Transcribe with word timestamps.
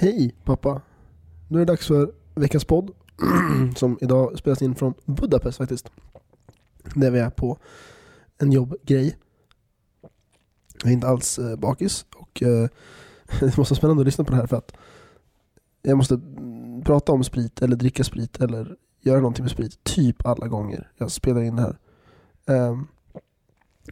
Hej 0.00 0.34
pappa. 0.44 0.82
Nu 1.48 1.56
är 1.56 1.66
det 1.66 1.72
dags 1.72 1.86
för 1.86 2.12
veckans 2.34 2.64
podd. 2.64 2.90
som 3.76 3.98
idag 4.00 4.38
spelas 4.38 4.62
in 4.62 4.74
från 4.74 4.94
Budapest 5.04 5.58
faktiskt. 5.58 5.90
Där 6.94 7.10
vi 7.10 7.18
är 7.18 7.30
på 7.30 7.58
en 8.38 8.52
jobbgrej. 8.52 9.16
Jag 10.82 10.90
är 10.90 10.94
inte 10.94 11.08
alls 11.08 11.38
eh, 11.38 11.56
bakis 11.56 12.06
och 12.16 12.42
eh, 12.42 12.68
det 13.40 13.56
måste 13.56 13.72
vara 13.72 13.78
spännande 13.78 14.00
att 14.00 14.06
lyssna 14.06 14.24
på 14.24 14.30
det 14.30 14.36
här 14.36 14.46
för 14.46 14.56
att 14.56 14.72
jag 15.82 15.96
måste 15.96 16.20
prata 16.84 17.12
om 17.12 17.24
sprit 17.24 17.62
eller 17.62 17.76
dricka 17.76 18.04
sprit 18.04 18.40
eller 18.40 18.76
göra 19.00 19.20
någonting 19.20 19.44
med 19.44 19.50
sprit 19.50 19.84
typ 19.84 20.26
alla 20.26 20.48
gånger 20.48 20.90
jag 20.96 21.10
spelar 21.10 21.42
in 21.42 21.56
det 21.56 21.62
här. 21.62 21.78
Ehm, 22.46 22.86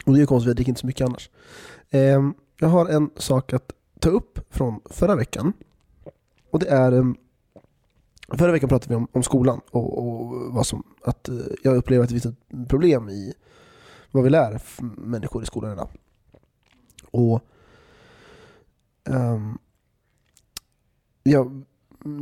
och 0.06 0.12
det 0.12 0.18
är 0.18 0.20
ju 0.20 0.26
konstigt, 0.26 0.48
jag 0.48 0.56
dricker 0.56 0.70
inte 0.70 0.80
så 0.80 0.86
mycket 0.86 1.06
annars. 1.06 1.30
Ehm, 1.90 2.34
jag 2.60 2.68
har 2.68 2.86
en 2.86 3.10
sak 3.16 3.52
att 3.52 3.72
ta 4.00 4.08
upp 4.08 4.38
från 4.50 4.80
förra 4.90 5.16
veckan. 5.16 5.52
Och 6.56 6.60
det 6.60 6.68
är 6.68 6.92
ehm, 6.92 7.16
Förra 8.28 8.52
veckan 8.52 8.68
pratade 8.68 8.88
vi 8.88 8.96
om, 8.96 9.08
om 9.12 9.22
skolan 9.22 9.60
och, 9.70 9.98
och 9.98 10.54
vad 10.54 10.66
som, 10.66 10.82
att 11.04 11.28
eh, 11.28 11.34
jag 11.62 11.76
upplever 11.76 12.04
att 12.04 12.10
det 12.10 12.20
finns 12.20 12.34
ett 12.34 12.68
problem 12.68 13.08
i 13.08 13.34
vad 14.10 14.24
vi 14.24 14.30
lär 14.30 14.62
människor 14.96 15.42
i 15.42 15.46
skolan 15.46 15.72
idag. 15.72 15.88
Och 17.10 17.40
um, 19.04 19.58
jag 21.22 21.64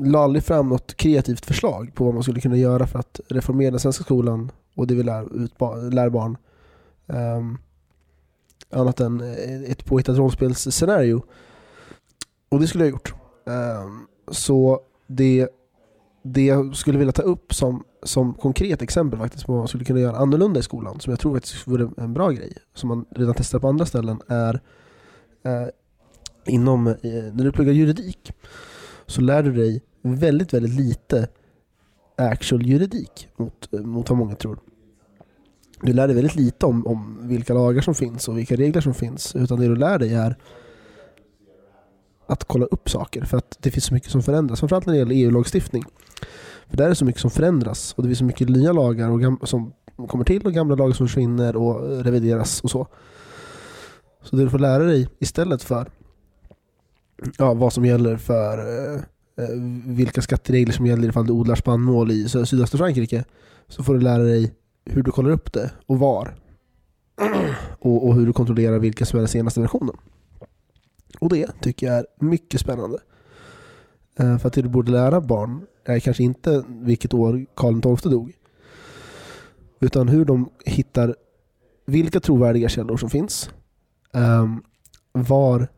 la 0.05 0.19
aldrig 0.19 0.45
fram 0.45 0.69
något 0.69 0.95
kreativt 0.97 1.47
förslag 1.47 1.95
på 1.95 2.05
vad 2.05 2.15
man 2.15 2.23
skulle 2.23 2.41
kunna 2.41 2.57
göra 2.57 2.87
för 2.87 2.99
att 2.99 3.21
reformera 3.29 3.71
den 3.71 3.81
svenska 3.81 4.05
skolan 4.05 4.53
och 4.75 4.87
det 4.87 4.95
vi 4.95 5.03
lär, 5.03 5.45
ut, 5.45 5.55
lär 5.93 6.09
barn. 6.09 6.37
Um, 7.07 7.59
annat 8.71 9.01
än 9.01 9.21
ett 9.67 9.85
påhittat 9.85 10.17
rollspelsscenario. 10.17 11.23
Och 12.49 12.61
det 12.61 12.67
skulle 12.67 12.85
jag 12.85 12.93
ha 12.93 12.97
gjort. 12.97 13.15
Um, 13.45 14.07
så 14.29 14.81
det, 15.07 15.49
det 16.23 16.47
jag 16.47 16.77
skulle 16.77 16.99
vilja 16.99 17.13
ta 17.13 17.23
upp 17.23 17.55
som, 17.55 17.85
som 18.03 18.35
konkret 18.35 18.83
exempel 18.83 19.19
faktiskt 19.19 19.47
på 19.47 19.53
vad 19.53 19.61
man 19.61 19.69
skulle 19.69 19.85
kunna 19.85 20.01
göra 20.01 20.17
annorlunda 20.17 20.61
i 20.61 20.63
skolan, 20.63 21.01
som 21.01 21.11
jag 21.11 21.21
tror 21.21 21.35
faktiskt 21.35 21.67
vore 21.67 21.91
en 21.97 22.15
bra 22.15 22.31
grej, 22.31 22.53
som 22.75 22.89
man 22.89 23.05
redan 23.11 23.35
testar 23.35 23.59
på 23.59 23.69
andra 23.69 23.87
ställen, 23.87 24.21
är 24.29 24.61
eh, 25.43 25.69
inom, 26.47 26.87
eh, 26.87 26.95
när 27.03 27.45
du 27.45 27.53
pluggar 27.53 27.73
juridik 27.73 28.33
så 29.07 29.21
lär 29.21 29.43
du 29.43 29.53
dig 29.53 29.83
väldigt, 30.03 30.55
väldigt 30.55 30.75
lite 30.75 31.29
actual 32.17 32.67
juridik 32.67 33.29
mot, 33.37 33.75
eh, 33.75 33.81
mot 33.81 34.11
vad 34.11 34.19
många 34.19 34.35
tror. 34.35 34.59
Du 35.81 35.93
lär 35.93 36.07
dig 36.07 36.17
väldigt 36.17 36.37
lite 36.37 36.67
om, 36.67 36.87
om 36.87 37.19
vilka 37.29 37.55
lagar 37.55 37.83
som 37.83 37.95
finns 37.95 38.29
och 38.29 38.39
vilka 38.39 38.57
regler 38.57 38.81
som 38.81 38.95
finns, 38.95 39.37
utan 39.37 39.61
det 39.61 39.69
du 39.69 39.77
lär 39.77 39.99
dig 39.99 40.15
är 40.15 40.37
att 42.27 42.45
kolla 42.45 42.67
upp 42.67 42.91
saker 42.91 43.25
för 43.25 43.37
att 43.37 43.57
det 43.61 43.71
finns 43.71 43.85
så 43.85 43.95
mycket 43.95 44.11
som 44.11 44.23
förändras, 44.23 44.61
framförallt 44.61 44.87
när 44.87 44.93
det 44.93 44.99
gäller 44.99 45.15
EU-lagstiftning. 45.15 45.85
För 46.69 46.77
där 46.77 46.85
är 46.85 46.89
det 46.89 46.95
så 46.95 47.05
mycket 47.05 47.21
som 47.21 47.31
förändras 47.31 47.95
och 47.97 48.03
det 48.03 48.09
finns 48.09 48.19
så 48.19 48.25
mycket 48.25 48.49
nya 48.49 48.73
lagar 48.73 49.11
och 49.43 49.49
som 49.49 49.73
kommer 50.09 50.25
till 50.25 50.47
och 50.47 50.53
gamla 50.53 50.75
lagar 50.75 50.93
som 50.93 51.09
försvinner 51.09 51.57
och 51.57 51.93
eh, 51.93 51.99
revideras 51.99 52.61
och 52.61 52.71
så. 52.71 52.87
Så 54.23 54.37
det 54.37 54.45
du 54.45 54.51
får 54.51 54.59
lära 54.59 54.85
dig 54.85 55.09
istället 55.19 55.63
för 55.63 55.91
ja, 57.39 57.55
vad 57.55 57.73
som 57.73 57.85
gäller 57.85 58.17
för 58.17 58.59
eh, 58.59 58.95
eh 59.45 59.49
vilka 59.87 60.23
skatteregler 60.23 60.73
som 60.73 60.87
gäller 60.87 61.09
ifall 61.09 61.27
du 61.27 61.33
odlar 61.33 61.55
spannmål 61.55 62.11
i 62.11 62.29
sydöstra 62.29 62.79
Frankrike 62.79 63.25
så 63.69 63.83
får 63.83 63.95
du 63.95 64.01
lära 64.01 64.23
dig 64.23 64.55
hur 64.85 65.03
du 65.03 65.11
kollar 65.11 65.31
upp 65.31 65.53
det 65.53 65.71
och 65.87 65.99
var. 65.99 66.35
och, 67.79 68.09
och 68.09 68.15
hur 68.15 68.27
du 68.27 68.33
kontrollerar 68.33 68.79
vilken 68.79 69.07
som 69.07 69.17
är 69.17 69.21
den 69.21 69.29
senaste 69.29 69.61
versionen. 69.61 69.97
Och 71.21 71.29
det 71.29 71.61
tycker 71.61 71.87
jag 71.87 71.97
är 71.97 72.07
mycket 72.21 72.61
spännande. 72.61 72.99
Eh, 74.19 74.39
för 74.39 74.49
att 74.49 74.55
det 74.55 74.63
du 74.63 74.69
borde 74.69 74.93
lära 74.93 75.21
barn 75.21 75.67
är 75.85 76.01
kanske 76.01 76.23
inte 76.23 76.65
vilket 76.69 77.15
år 77.15 77.47
Karl 77.55 77.97
XII 77.97 78.11
dog. 78.11 78.33
Utan 79.81 80.09
hur 80.09 80.25
de 80.25 80.51
hittar 80.65 81.15
vilka 81.87 82.21
trovärdiga 82.21 82.69
källor 82.69 82.97
som 82.97 83.11
finns. 83.11 83.51
Ehm, 84.13 84.63
var, 85.13 85.69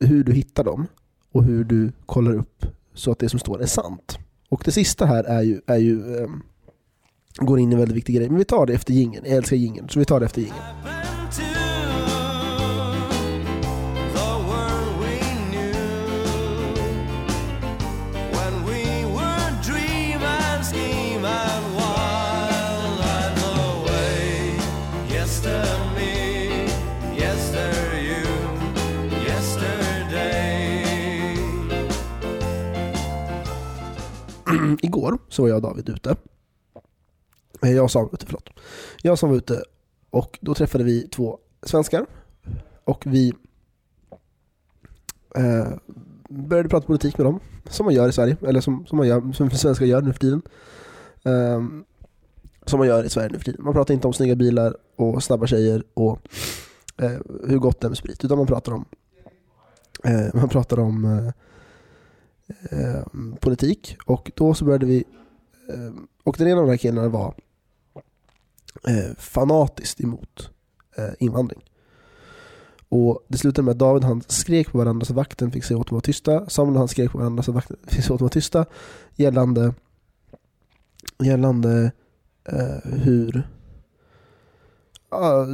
hur 0.00 0.24
du 0.24 0.32
hittar 0.32 0.64
dem 0.64 0.86
och 1.32 1.44
hur 1.44 1.64
du 1.64 1.92
kollar 2.06 2.34
upp 2.34 2.66
så 2.94 3.12
att 3.12 3.18
det 3.18 3.28
som 3.28 3.38
står 3.38 3.62
är 3.62 3.66
sant. 3.66 4.18
Och 4.48 4.62
det 4.64 4.72
sista 4.72 5.06
här 5.06 5.24
är 5.24 5.42
ju, 5.42 5.60
är 5.66 5.78
ju 5.78 6.16
ehm, 6.16 6.42
går 7.36 7.58
in 7.58 7.70
i 7.70 7.74
en 7.74 7.78
väldigt 7.78 7.96
viktig 7.96 8.16
grej. 8.16 8.28
Men 8.28 8.38
vi 8.38 8.44
tar 8.44 8.66
det 8.66 8.74
efter 8.74 8.92
jingeln. 8.92 9.24
Jag 9.26 9.36
älskar 9.36 9.56
jingeln, 9.56 9.88
så 9.88 9.98
vi 9.98 10.04
tar 10.04 10.20
det 10.20 10.26
efter 10.26 10.40
jingeln. 10.40 10.93
Igår 34.82 35.18
så 35.28 35.42
var 35.42 35.48
jag 35.48 35.56
och 35.56 35.62
David 35.62 35.88
ute. 35.88 36.16
Eh, 37.62 37.72
jag 37.72 37.84
och 37.84 37.90
Samuel 37.90 38.10
ute, 38.12 38.26
förlåt. 38.26 38.50
Jag 39.02 39.12
och 39.12 39.28
var 39.28 39.36
ute 39.36 39.62
och 40.10 40.38
då 40.40 40.54
träffade 40.54 40.84
vi 40.84 41.08
två 41.08 41.38
svenskar. 41.62 42.06
Och 42.84 43.06
vi 43.06 43.32
eh, 45.34 45.68
började 46.28 46.68
prata 46.68 46.86
politik 46.86 47.18
med 47.18 47.26
dem. 47.26 47.40
Som 47.68 47.84
man 47.86 47.94
gör 47.94 48.08
i 48.08 48.12
Sverige, 48.12 48.36
eller 48.46 48.60
som, 48.60 48.86
som, 48.86 48.98
man 48.98 49.08
gör, 49.08 49.32
som 49.32 49.50
svenskar 49.50 49.86
gör 49.86 50.02
nu 50.02 50.12
för 50.12 50.20
tiden. 50.20 50.42
Eh, 51.22 51.62
som 52.66 52.78
man 52.78 52.88
gör 52.88 53.04
i 53.04 53.08
Sverige 53.08 53.28
nu 53.32 53.38
för 53.38 53.44
tiden. 53.44 53.64
Man 53.64 53.74
pratar 53.74 53.94
inte 53.94 54.06
om 54.06 54.12
snygga 54.12 54.34
bilar 54.34 54.76
och 54.96 55.22
snabba 55.22 55.46
tjejer 55.46 55.84
och 55.94 56.18
eh, 56.96 57.18
hur 57.48 57.58
gott 57.58 57.80
det 57.80 57.86
är 57.86 57.88
med 57.88 57.98
sprit. 57.98 58.24
Utan 58.24 58.38
man 58.38 58.46
pratar 58.46 58.72
om, 58.72 58.84
eh, 60.04 60.34
man 60.34 60.48
pratar 60.48 60.78
om 60.78 61.04
eh, 61.04 61.32
Eh, 62.70 63.02
politik. 63.40 63.96
Och 64.06 64.30
då 64.34 64.54
så 64.54 64.64
började 64.64 64.86
vi, 64.86 65.04
eh, 65.68 66.02
och 66.24 66.36
den 66.38 66.48
ena 66.48 66.60
av 66.60 66.66
de 66.66 66.70
här 66.70 66.76
killarna 66.76 67.08
var 67.08 67.34
eh, 68.88 69.16
fanatiskt 69.18 70.00
emot 70.00 70.50
eh, 70.96 71.10
invandring. 71.18 71.62
Och 72.88 73.24
det 73.28 73.38
slutade 73.38 73.64
med 73.64 73.72
att 73.72 73.78
David 73.78 74.04
han 74.04 74.22
skrek 74.28 74.72
på 74.72 74.78
varandra 74.78 75.06
så 75.06 75.14
vakten 75.14 75.50
fick 75.50 75.64
se 75.64 75.74
åt 75.74 75.78
dem 75.78 75.86
att 75.86 75.92
vara 75.92 76.00
tysta. 76.00 76.48
Samuel 76.50 76.76
han 76.76 76.88
skrek 76.88 77.12
på 77.12 77.18
varandra 77.18 77.42
så 77.42 77.52
vakten 77.52 77.76
fick 77.86 78.04
se 78.04 78.06
åt 78.06 78.08
dem 78.08 78.14
att 78.14 78.20
vara 78.20 78.28
tysta. 78.28 78.66
Gällande, 79.16 79.74
gällande 81.18 81.92
eh, 82.44 82.90
hur 82.92 83.48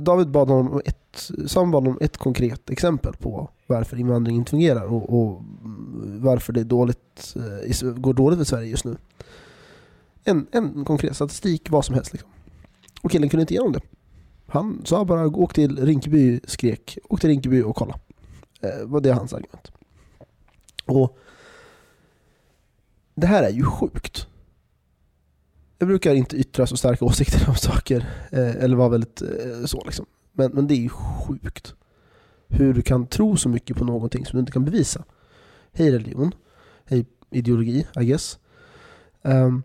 David 0.02 0.30
bad 0.30 0.48
honom 0.48 0.72
om 0.72 0.80
ett, 0.84 1.30
Samuel 1.46 1.72
bad 1.72 1.82
honom 1.82 1.98
ett 2.00 2.16
konkret 2.16 2.70
exempel 2.70 3.12
på 3.16 3.50
varför 3.66 3.96
invandring 3.96 4.36
inte 4.36 4.50
fungerar 4.50 4.84
och, 4.84 5.20
och 5.20 5.42
varför 6.04 6.52
det 6.52 6.60
är 6.60 6.64
dåligt, 6.64 7.36
eh, 7.82 7.90
går 7.92 8.14
dåligt 8.14 8.38
för 8.38 8.44
Sverige 8.44 8.68
just 8.70 8.84
nu. 8.84 8.96
En, 10.24 10.46
en 10.52 10.84
konkret 10.84 11.14
statistik, 11.16 11.70
vad 11.70 11.84
som 11.84 11.94
helst. 11.94 12.12
Liksom. 12.12 12.30
Och 13.02 13.10
killen 13.10 13.28
kunde 13.28 13.42
inte 13.42 13.54
ge 13.54 13.60
honom 13.60 13.72
det. 13.72 13.82
Han 14.46 14.82
sa 14.84 15.04
bara 15.04 15.26
åk 15.26 15.54
till 15.54 15.84
Rinkeby, 15.84 16.40
skrek 16.44 16.98
åk 17.08 17.20
till 17.20 17.30
Rinkeby 17.30 17.62
och 17.62 17.76
kolla. 17.76 17.98
Eh, 18.60 18.86
var 18.86 19.00
det 19.00 19.12
hans 19.12 19.32
argument. 19.32 19.70
Och 20.86 21.18
det 23.14 23.26
här 23.26 23.42
är 23.42 23.50
ju 23.50 23.64
sjukt. 23.64 24.26
Jag 25.78 25.88
brukar 25.88 26.14
inte 26.14 26.36
yttra 26.36 26.66
så 26.66 26.76
starka 26.76 27.04
åsikter 27.04 27.48
om 27.48 27.54
saker, 27.54 28.08
eh, 28.32 28.56
eller 28.56 28.76
vara 28.76 28.88
väldigt 28.88 29.22
eh, 29.22 29.64
så 29.64 29.82
liksom. 29.84 30.06
Men, 30.32 30.52
men 30.52 30.66
det 30.66 30.74
är 30.74 30.82
ju 30.82 30.88
sjukt. 30.88 31.74
Hur 32.48 32.74
du 32.74 32.82
kan 32.82 33.06
tro 33.06 33.36
så 33.36 33.48
mycket 33.48 33.76
på 33.76 33.84
någonting 33.84 34.26
som 34.26 34.36
du 34.36 34.40
inte 34.40 34.52
kan 34.52 34.64
bevisa. 34.64 35.04
Hej 35.72 35.90
religion, 35.90 36.34
hej 36.84 37.06
ideologi, 37.30 37.86
I 38.00 38.04
guess. 38.04 38.38
Um, 39.22 39.62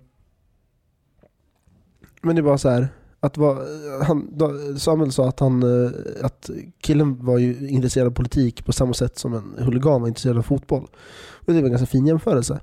men 2.21 2.35
det 2.35 2.41
var 2.41 2.57
så 2.57 2.69
här 2.69 2.87
att 3.19 3.37
var, 3.37 3.65
han, 4.03 4.39
Samuel 4.79 5.11
sa 5.11 5.29
att, 5.29 5.39
han, 5.39 5.63
eh, 5.63 5.91
att 6.21 6.49
killen 6.79 7.25
var 7.25 7.37
ju 7.37 7.69
intresserad 7.69 8.07
av 8.07 8.11
politik 8.11 8.65
på 8.65 8.73
samma 8.73 8.93
sätt 8.93 9.17
som 9.17 9.33
en 9.33 9.55
huligan 9.57 10.01
var 10.01 10.07
intresserad 10.07 10.37
av 10.37 10.41
fotboll. 10.41 10.87
Och 11.33 11.53
det 11.53 11.61
var 11.61 11.63
en 11.63 11.69
ganska 11.69 11.85
fin 11.85 12.07
jämförelse. 12.07 12.59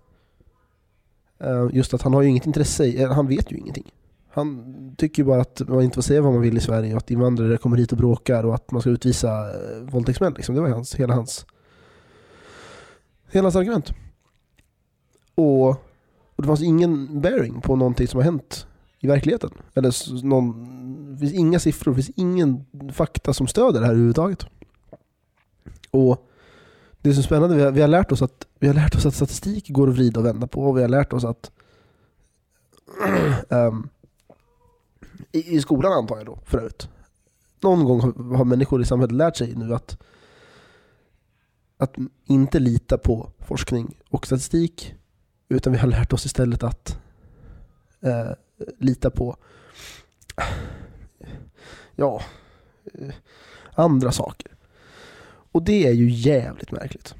Ehm, 1.38 1.70
just 1.72 1.94
att 1.94 2.02
han 2.02 2.14
har 2.14 2.22
ju 2.22 2.28
inget 2.28 2.46
intresse, 2.46 2.86
eh, 2.86 3.12
han 3.12 3.28
vet 3.28 3.52
ju 3.52 3.56
ingenting. 3.56 3.92
Han 4.30 4.64
tycker 4.98 5.22
ju 5.22 5.26
bara 5.26 5.40
att 5.40 5.68
man 5.68 5.82
inte 5.82 5.94
får 5.94 6.02
säga 6.02 6.22
vad 6.22 6.32
man 6.32 6.42
vill 6.42 6.56
i 6.56 6.60
Sverige 6.60 6.92
och 6.92 6.98
att 6.98 7.10
invandrare 7.10 7.56
kommer 7.56 7.76
hit 7.76 7.92
och 7.92 7.98
bråkar 7.98 8.44
och 8.44 8.54
att 8.54 8.70
man 8.70 8.80
ska 8.80 8.90
utvisa 8.90 9.28
eh, 9.28 9.82
våldtäktsmän. 9.82 10.34
Liksom. 10.36 10.54
Det 10.54 10.60
var 10.60 10.68
ju 10.68 10.74
hans, 10.74 10.94
hela 10.94 11.14
hans 11.14 11.46
hela 13.32 13.44
hans 13.44 13.56
argument. 13.56 13.92
Och, 15.34 15.68
och 15.68 16.42
det 16.42 16.46
fanns 16.46 16.62
ingen 16.62 17.20
bearing 17.20 17.60
på 17.60 17.76
någonting 17.76 18.08
som 18.08 18.18
har 18.18 18.24
hänt 18.24 18.66
i 19.00 19.06
verkligheten. 19.06 19.50
Eller 19.74 20.22
någon, 20.24 21.12
det 21.12 21.18
finns 21.18 21.32
inga 21.32 21.58
siffror, 21.58 21.92
det 21.92 22.02
finns 22.02 22.16
ingen 22.16 22.64
fakta 22.92 23.34
som 23.34 23.46
stöder 23.46 23.80
det 23.80 23.86
här 23.86 23.92
överhuvudtaget. 23.92 24.46
Och 25.90 26.28
det 27.00 27.12
som 27.12 27.18
är 27.18 27.22
spännande, 27.22 27.56
vi 27.56 27.62
har, 27.62 27.70
vi, 27.70 27.80
har 27.80 27.88
lärt 27.88 28.12
oss 28.12 28.22
att, 28.22 28.46
vi 28.58 28.66
har 28.66 28.74
lärt 28.74 28.94
oss 28.94 29.06
att 29.06 29.14
statistik 29.14 29.68
går 29.68 29.88
att 29.88 29.94
vrida 29.94 30.20
och 30.20 30.26
vända 30.26 30.46
på 30.46 30.62
och 30.64 30.76
vi 30.76 30.82
har 30.82 30.88
lärt 30.88 31.12
oss 31.12 31.24
att 31.24 31.50
um, 33.48 33.88
i, 35.32 35.56
i 35.56 35.60
skolan 35.60 35.92
antar 35.92 36.16
jag 36.16 36.26
då 36.26 36.38
förut. 36.44 36.88
Någon 37.60 37.84
gång 37.84 38.00
har, 38.00 38.36
har 38.36 38.44
människor 38.44 38.82
i 38.82 38.84
samhället 38.84 39.12
lärt 39.12 39.36
sig 39.36 39.54
nu 39.54 39.74
att 39.74 39.98
att 41.82 41.96
inte 42.24 42.58
lita 42.58 42.98
på 42.98 43.30
forskning 43.38 43.98
och 44.08 44.26
statistik 44.26 44.94
utan 45.48 45.72
vi 45.72 45.78
har 45.78 45.88
lärt 45.88 46.12
oss 46.12 46.26
istället 46.26 46.62
att 46.62 46.98
eh, 48.00 48.30
lita 48.78 49.10
på 49.10 49.36
ja, 51.96 52.22
eh, 52.94 53.14
andra 53.74 54.12
saker. 54.12 54.52
Och 55.52 55.62
det 55.62 55.86
är 55.86 55.92
ju 55.92 56.10
jävligt 56.10 56.70
märkligt. 56.70 57.14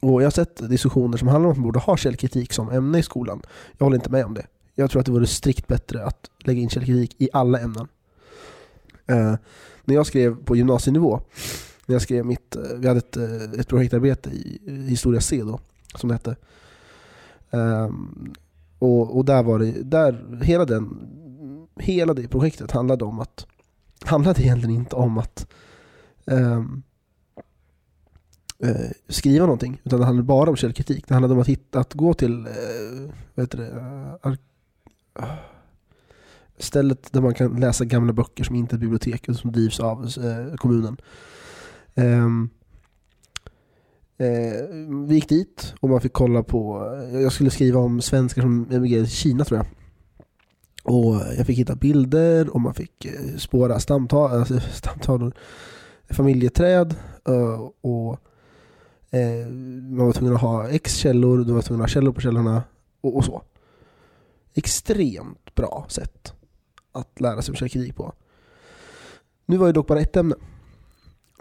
Och 0.00 0.22
jag 0.22 0.26
har 0.26 0.30
sett 0.30 0.70
diskussioner 0.70 1.18
som 1.18 1.28
handlar 1.28 1.46
om 1.46 1.52
att 1.52 1.58
man 1.58 1.64
borde 1.64 1.78
ha 1.78 1.96
källkritik 1.96 2.52
som 2.52 2.70
ämne 2.70 2.98
i 2.98 3.02
skolan. 3.02 3.42
Jag 3.78 3.86
håller 3.86 3.96
inte 3.96 4.10
med 4.10 4.24
om 4.24 4.34
det. 4.34 4.46
Jag 4.74 4.90
tror 4.90 5.00
att 5.00 5.06
det 5.06 5.12
vore 5.12 5.26
strikt 5.26 5.66
bättre 5.66 6.04
att 6.04 6.30
lägga 6.38 6.60
in 6.60 6.70
källkritik 6.70 7.16
i 7.18 7.28
alla 7.32 7.58
ämnen. 7.60 7.88
Eh, 9.06 9.34
när 9.84 9.94
jag 9.94 10.06
skrev 10.06 10.44
på 10.44 10.56
gymnasienivå, 10.56 11.20
när 11.86 11.94
jag 11.94 12.02
skrev 12.02 12.26
mitt, 12.26 12.56
eh, 12.56 12.62
vi 12.76 12.88
hade 12.88 12.98
ett, 12.98 13.16
eh, 13.16 13.60
ett 13.60 13.68
projektarbete 13.68 14.30
i 14.30 14.54
i 14.66 14.88
historia 14.88 15.20
C 15.20 15.42
då, 15.42 15.60
som 15.94 16.08
det 16.08 16.14
hette. 16.14 16.36
Um, 17.50 18.32
och, 18.78 19.16
och 19.16 19.24
där 19.24 19.42
var 19.42 19.58
det, 19.58 19.82
där, 19.82 20.40
hela, 20.42 20.64
den, 20.64 21.08
hela 21.76 22.14
det 22.14 22.28
projektet 22.28 22.70
handlade 22.70 23.04
om 23.04 23.20
att, 23.20 23.46
handlade 24.04 24.42
egentligen 24.42 24.76
inte 24.76 24.96
om 24.96 25.18
att 25.18 25.46
um, 26.24 26.82
uh, 28.64 28.90
skriva 29.08 29.46
någonting, 29.46 29.80
utan 29.84 30.00
det 30.00 30.06
handlade 30.06 30.26
bara 30.26 30.50
om 30.50 30.56
källkritik. 30.56 31.08
Det 31.08 31.14
handlade 31.14 31.34
om 31.34 31.40
att, 31.40 31.48
hitta, 31.48 31.80
att 31.80 31.94
gå 31.94 32.14
till 32.14 32.46
uh, 32.46 33.10
vad 33.34 33.44
heter 33.44 33.58
det, 33.58 33.70
uh, 33.70 34.14
ar- 34.22 34.38
stället 36.58 37.12
där 37.12 37.20
man 37.20 37.34
kan 37.34 37.60
läsa 37.60 37.84
gamla 37.84 38.12
böcker 38.12 38.44
som 38.44 38.56
inte 38.56 38.76
är 38.76 38.78
bibliotek 38.78 39.26
som 39.36 39.52
drivs 39.52 39.80
av 39.80 40.08
kommunen. 40.56 40.96
Ehm, 41.94 42.48
eh, 44.18 44.64
vi 45.06 45.14
gick 45.14 45.28
dit 45.28 45.74
och 45.80 45.90
man 45.90 46.00
fick 46.00 46.12
kolla 46.12 46.42
på, 46.42 46.86
jag 47.12 47.32
skulle 47.32 47.50
skriva 47.50 47.80
om 47.80 48.00
svenskar 48.00 48.42
som 48.42 48.66
emigrerade 48.70 49.06
till 49.06 49.16
Kina 49.16 49.44
tror 49.44 49.58
jag. 49.58 49.66
Och 50.84 51.14
jag 51.36 51.46
fick 51.46 51.58
hitta 51.58 51.74
bilder 51.74 52.54
och 52.54 52.60
man 52.60 52.74
fick 52.74 53.04
eh, 53.04 53.36
spåra 53.36 53.80
stamtal, 53.80 54.30
alltså 54.30 54.60
stamtavlor, 54.72 55.34
familjeträd 56.10 56.94
eh, 57.28 57.60
och 57.80 58.18
eh, 59.10 59.48
man 59.90 60.06
var 60.06 60.12
tvungen 60.12 60.34
att 60.34 60.40
ha 60.40 60.68
X 60.68 60.94
källor, 60.96 61.44
du 61.44 61.52
var 61.52 61.62
tvungen 61.62 61.84
att 61.84 61.90
ha 61.90 61.94
källor 61.94 62.12
på 62.12 62.20
källorna 62.20 62.62
och, 63.00 63.16
och 63.16 63.24
så. 63.24 63.42
Extremt 64.54 65.54
bra 65.54 65.86
sätt 65.88 66.32
att 66.92 67.20
lära 67.20 67.42
sig 67.42 67.52
om 67.52 67.56
källkritik 67.56 67.96
på. 67.96 68.12
Nu 69.46 69.56
var 69.56 69.66
det 69.66 69.72
dock 69.72 69.86
bara 69.86 70.00
ett 70.00 70.16
ämne. 70.16 70.34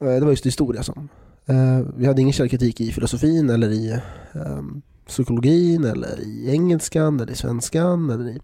Eh, 0.03 0.19
det 0.19 0.25
var 0.25 0.29
just 0.29 0.45
historia 0.45 0.83
som. 0.83 1.09
Eh, 1.45 1.79
vi 1.95 2.05
hade 2.05 2.21
ingen 2.21 2.33
källkritik 2.33 2.81
i 2.81 2.91
filosofin 2.91 3.49
eller 3.49 3.69
i 3.69 3.99
ehm, 4.33 4.81
psykologin 5.07 5.83
eller 5.83 6.19
i 6.19 6.51
engelskan 6.51 7.19
eller 7.19 7.31
i 7.31 7.35
svenskan 7.35 8.09
eller 8.09 8.29
i 8.29 8.39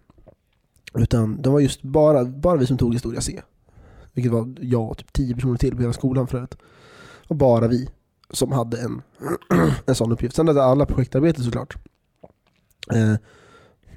utan 0.94 1.42
det 1.42 1.50
var 1.50 1.60
just 1.60 1.82
bara, 1.82 2.26
bara 2.26 2.58
vi 2.58 2.66
som 2.66 2.78
tog 2.78 2.94
historia 2.94 3.22
C. 3.22 3.42
Vilket 4.14 4.32
var 4.32 4.56
jag 4.60 4.92
och 4.92 4.98
typ 4.98 5.14
tio 5.14 5.36
personer 5.36 5.58
till 5.58 5.76
på 5.76 5.82
hela 5.82 5.94
skolan 5.94 6.28
förut. 6.28 6.56
Och 7.28 7.36
bara 7.36 7.68
vi 7.68 7.90
som 8.30 8.52
hade 8.52 8.82
en, 8.82 9.02
en 9.86 9.96
sån 9.96 10.12
uppgift. 10.12 10.36
Sen 10.36 10.48
hade 10.48 10.64
alla 10.64 10.86
projektarbete 10.86 11.44
såklart. 11.44 11.76
Eh, 12.94 13.16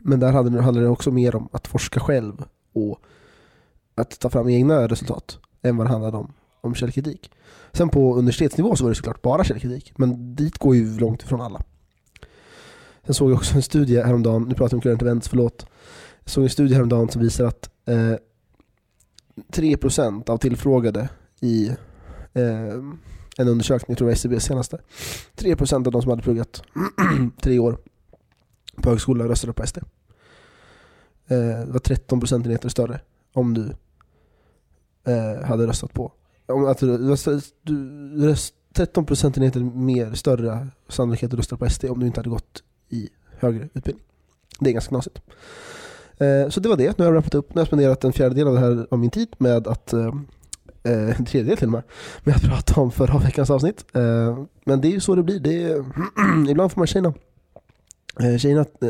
men 0.01 0.21
där 0.21 0.33
handlade 0.33 0.81
det 0.81 0.89
också 0.89 1.11
mer 1.11 1.37
om 1.37 1.49
att 1.53 1.67
forska 1.67 2.01
själv 2.01 2.45
och 2.73 3.01
att 3.95 4.21
ta 4.21 4.31
fram 4.31 4.49
egna 4.49 4.89
resultat 4.89 5.39
än 5.63 5.77
vad 5.77 5.87
det 5.87 5.91
handlade 5.91 6.17
om, 6.17 6.33
om 6.63 6.75
källkritik. 6.75 7.31
Sen 7.73 7.89
på 7.89 8.17
universitetsnivå 8.17 8.77
så 8.77 8.85
var 8.85 8.91
det 8.91 8.95
såklart 8.95 9.23
bara 9.23 9.45
källkritik, 9.45 9.93
men 9.97 10.37
dit 10.37 10.59
går 10.59 10.77
ju 10.77 10.99
långt 10.99 11.23
ifrån 11.23 11.41
alla. 11.41 11.63
Sen 13.05 13.15
såg 13.15 13.31
jag 13.31 13.37
också 13.37 13.55
en 13.55 13.63
studie 13.63 14.03
häromdagen, 14.03 14.43
nu 14.43 14.55
pratar 14.55 14.65
jag 14.65 14.79
om 14.79 14.81
current 14.81 15.03
events, 15.03 15.29
förlåt. 15.29 15.67
Jag 16.25 16.31
såg 16.31 16.45
en 16.45 16.51
studie 16.51 16.75
häromdagen 16.75 17.09
som 17.09 17.23
visar 17.23 17.45
att 17.45 17.71
eh, 17.87 18.15
3% 19.53 20.31
av 20.31 20.39
tillfrågade 20.39 21.09
i 21.41 21.69
eh, 22.33 22.75
en 23.39 23.49
undersökning, 23.49 23.93
jag 23.93 23.99
tror 23.99 24.07
det 24.07 24.11
var 24.11 24.13
SCBs 24.13 24.45
senaste. 24.45 24.79
3% 25.37 25.75
av 25.75 25.93
de 25.93 26.03
som 26.03 26.11
hade 26.11 26.23
pluggat 26.23 26.63
tre 27.43 27.59
år 27.59 27.79
på 28.77 28.91
högskola 28.91 29.29
röstade 29.29 29.53
på 29.53 29.67
SD. 29.67 29.79
Eh, 29.79 29.85
det 31.39 31.73
var 31.73 31.79
13 31.79 32.21
procentenheter 32.21 32.69
större 32.69 33.01
om 33.33 33.55
du 33.55 33.75
eh, 35.13 35.45
hade 35.45 35.67
röstat 35.67 35.93
på. 35.93 36.13
Om 36.47 36.67
att 36.67 36.79
du, 36.79 36.99
du, 37.63 37.77
röst- 38.27 38.55
13 38.73 39.07
procentenheter 39.07 39.61
mer 39.61 40.15
större 40.15 40.69
sannolikhet 40.89 41.33
att 41.33 41.39
rösta 41.39 41.57
på 41.57 41.71
SD 41.71 41.85
om 41.85 42.01
du 42.01 42.07
inte 42.07 42.21
hade 42.21 42.31
gått 42.31 42.63
i 42.89 43.09
högre 43.39 43.69
utbildning. 43.75 44.05
Det 44.61 44.71
är 44.71 44.73
ganska 44.73 44.89
knasigt. 44.89 45.21
Eh, 46.19 46.49
så 46.49 46.61
det 46.61 46.69
var 46.69 46.77
det. 46.77 46.99
Nu 46.99 47.05
har 47.05 47.13
jag 47.13 47.19
rappat 47.19 47.35
upp. 47.35 47.49
Nu 47.49 47.55
har 47.55 47.61
jag 47.61 47.67
spenderat 47.67 48.05
en 48.05 48.13
fjärdedel 48.13 48.49
av, 48.49 48.55
det 48.55 48.61
här, 48.61 48.87
av 48.91 48.99
min 48.99 49.11
tid 49.11 49.29
med 49.39 49.67
att 49.67 49.93
eh, 49.93 50.15
eh 50.83 51.19
en 51.19 51.25
tredjedel 51.25 51.57
till 51.57 51.67
och 51.67 51.73
med, 51.73 51.83
med 52.25 52.37
att 52.37 52.43
prata 52.49 52.81
om 52.81 52.91
förra 52.91 53.19
veckans 53.19 53.51
avsnitt. 53.51 53.85
Eh, 53.93 54.45
men 54.65 54.81
det 54.81 54.89
är 54.89 54.93
ju 54.93 55.01
så 55.01 55.15
det 55.15 55.23
blir. 55.23 55.41
Det 55.41 55.63
är, 55.63 55.85
ibland 56.51 56.73
får 56.73 56.81
man 56.81 56.87
tjejna, 56.87 57.15
eh, 58.21 58.37
tjejna 58.39 58.61
eh, 58.61 58.89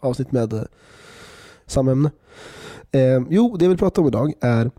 avsnitt 0.00 0.32
med 0.32 0.52
eh, 0.52 0.62
samma 1.66 1.92
ämne. 1.92 2.10
Eh, 2.90 3.22
jo, 3.30 3.56
det 3.56 3.64
jag 3.64 3.70
vill 3.70 3.78
prata 3.78 4.00
om 4.00 4.06
idag 4.06 4.32
är 4.40 4.70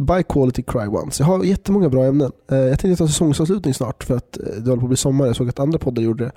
By 0.00 0.22
Quality 0.22 0.62
Cry 0.62 0.86
Once. 0.86 1.22
Jag 1.22 1.26
har 1.26 1.44
jättemånga 1.44 1.88
bra 1.88 2.04
ämnen. 2.04 2.32
Eh, 2.50 2.58
jag 2.58 2.78
tänkte 2.78 2.96
ta 2.96 3.08
säsongsavslutning 3.08 3.74
snart 3.74 4.04
för 4.04 4.16
att 4.16 4.36
eh, 4.36 4.44
det 4.44 4.70
håller 4.70 4.80
på 4.80 4.86
att 4.86 4.88
bli 4.90 4.96
sommar. 4.96 5.26
Jag 5.26 5.36
såg 5.36 5.48
att 5.48 5.58
andra 5.58 5.78
poddar 5.78 6.02
gjorde 6.02 6.24
det. 6.24 6.32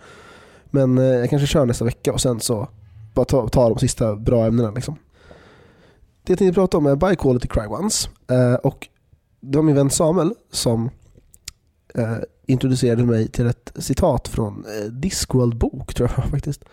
Men 0.66 0.98
eh, 0.98 1.04
jag 1.04 1.30
kanske 1.30 1.48
kör 1.48 1.66
nästa 1.66 1.86
vecka 1.86 2.14
och 2.14 2.22
sen 2.22 2.40
så 2.40 2.68
bara 3.14 3.26
ta, 3.26 3.48
ta 3.48 3.70
de 3.70 3.80
sista 3.80 4.16
bra 4.16 4.46
ämnena. 4.46 4.72
Liksom. 4.72 4.96
Det 6.24 6.32
jag 6.32 6.40
tänkte 6.40 6.54
prata 6.56 6.78
om 6.78 6.86
är 6.86 6.96
By 6.96 7.16
Quality 7.16 7.48
Cry 7.48 7.66
Once. 7.66 8.10
Och 8.64 8.88
det 9.40 9.58
var 9.58 9.64
min 9.64 9.76
vän 9.76 9.90
Samuel 9.90 10.34
som 10.52 10.90
introducerade 12.48 13.04
mig 13.04 13.28
till 13.28 13.48
ett 13.48 13.72
citat 13.76 14.28
från 14.28 14.66
Discworld 14.90 15.58
bok 15.58 15.94
tror 15.94 16.12
jag 16.16 16.26
faktiskt. 16.32 16.64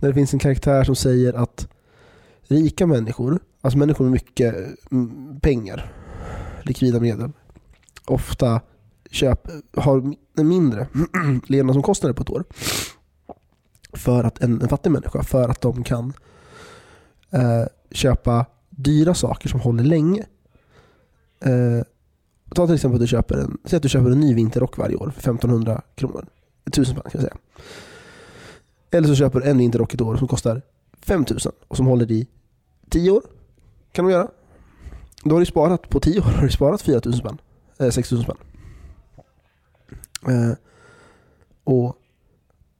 Där 0.00 0.08
det 0.08 0.14
finns 0.14 0.32
en 0.32 0.38
karaktär 0.38 0.84
som 0.84 0.96
säger 0.96 1.32
att 1.32 1.68
rika 2.42 2.86
människor, 2.86 3.38
alltså 3.60 3.78
människor 3.78 4.04
med 4.04 4.12
mycket 4.12 4.54
mm, 4.90 5.40
pengar, 5.40 5.92
likvida 6.66 7.00
medel, 7.00 7.32
ofta 8.06 8.60
köp, 9.10 9.48
har 9.76 10.14
mindre 10.42 10.88
levnadsomkostnader 11.46 12.14
på 12.14 12.22
ett 12.22 12.30
år 12.30 12.44
för 13.92 14.24
att 14.24 14.42
en, 14.42 14.62
en 14.62 14.68
fattig 14.68 14.90
människa, 14.90 15.22
för 15.22 15.48
att 15.48 15.60
de 15.60 15.84
kan 15.84 16.12
eh, 17.30 17.64
köpa 17.90 18.46
dyra 18.70 19.14
saker 19.14 19.48
som 19.48 19.60
håller 19.60 19.84
länge. 19.84 20.26
Eh, 21.40 21.84
ta 22.54 22.66
till 22.66 22.74
exempel 22.74 22.96
att 22.96 23.00
du 23.00 23.06
köper 23.06 23.38
en, 23.38 23.58
säg 23.64 23.76
att 23.76 23.82
du 23.82 23.88
köper 23.88 24.10
en 24.10 24.20
ny 24.20 24.34
vinterrock 24.34 24.78
varje 24.78 24.96
år 24.96 25.10
för 25.10 25.20
1500 25.20 25.82
kronor. 25.94 26.26
1000 26.66 26.94
spänn 26.94 27.10
kan 27.10 27.20
jag 27.20 27.22
säga. 27.22 27.36
Eller 28.90 29.08
så 29.08 29.14
köper 29.14 29.40
du 29.40 29.46
en 29.46 29.58
vinterrock 29.58 29.94
ett 29.94 30.00
år 30.00 30.16
som 30.16 30.28
kostar 30.28 30.62
5000 31.00 31.52
och 31.68 31.76
som 31.76 31.86
håller 31.86 32.12
i 32.12 32.28
10 32.88 33.10
år. 33.10 33.22
Kan 33.92 34.04
de 34.04 34.10
göra. 34.10 34.28
Då 35.24 35.34
har 35.34 35.40
du 35.40 35.46
sparat, 35.46 35.88
på 35.88 36.00
10 36.00 36.18
år 36.20 36.24
har 36.24 36.42
du 36.42 36.50
sparat 36.50 36.82
4000 36.82 37.18
spänn. 37.18 37.38
Eh, 37.78 37.90
6000 37.90 38.24
spänn. 38.24 38.36
Eh, 40.28 40.56
och, 41.64 41.96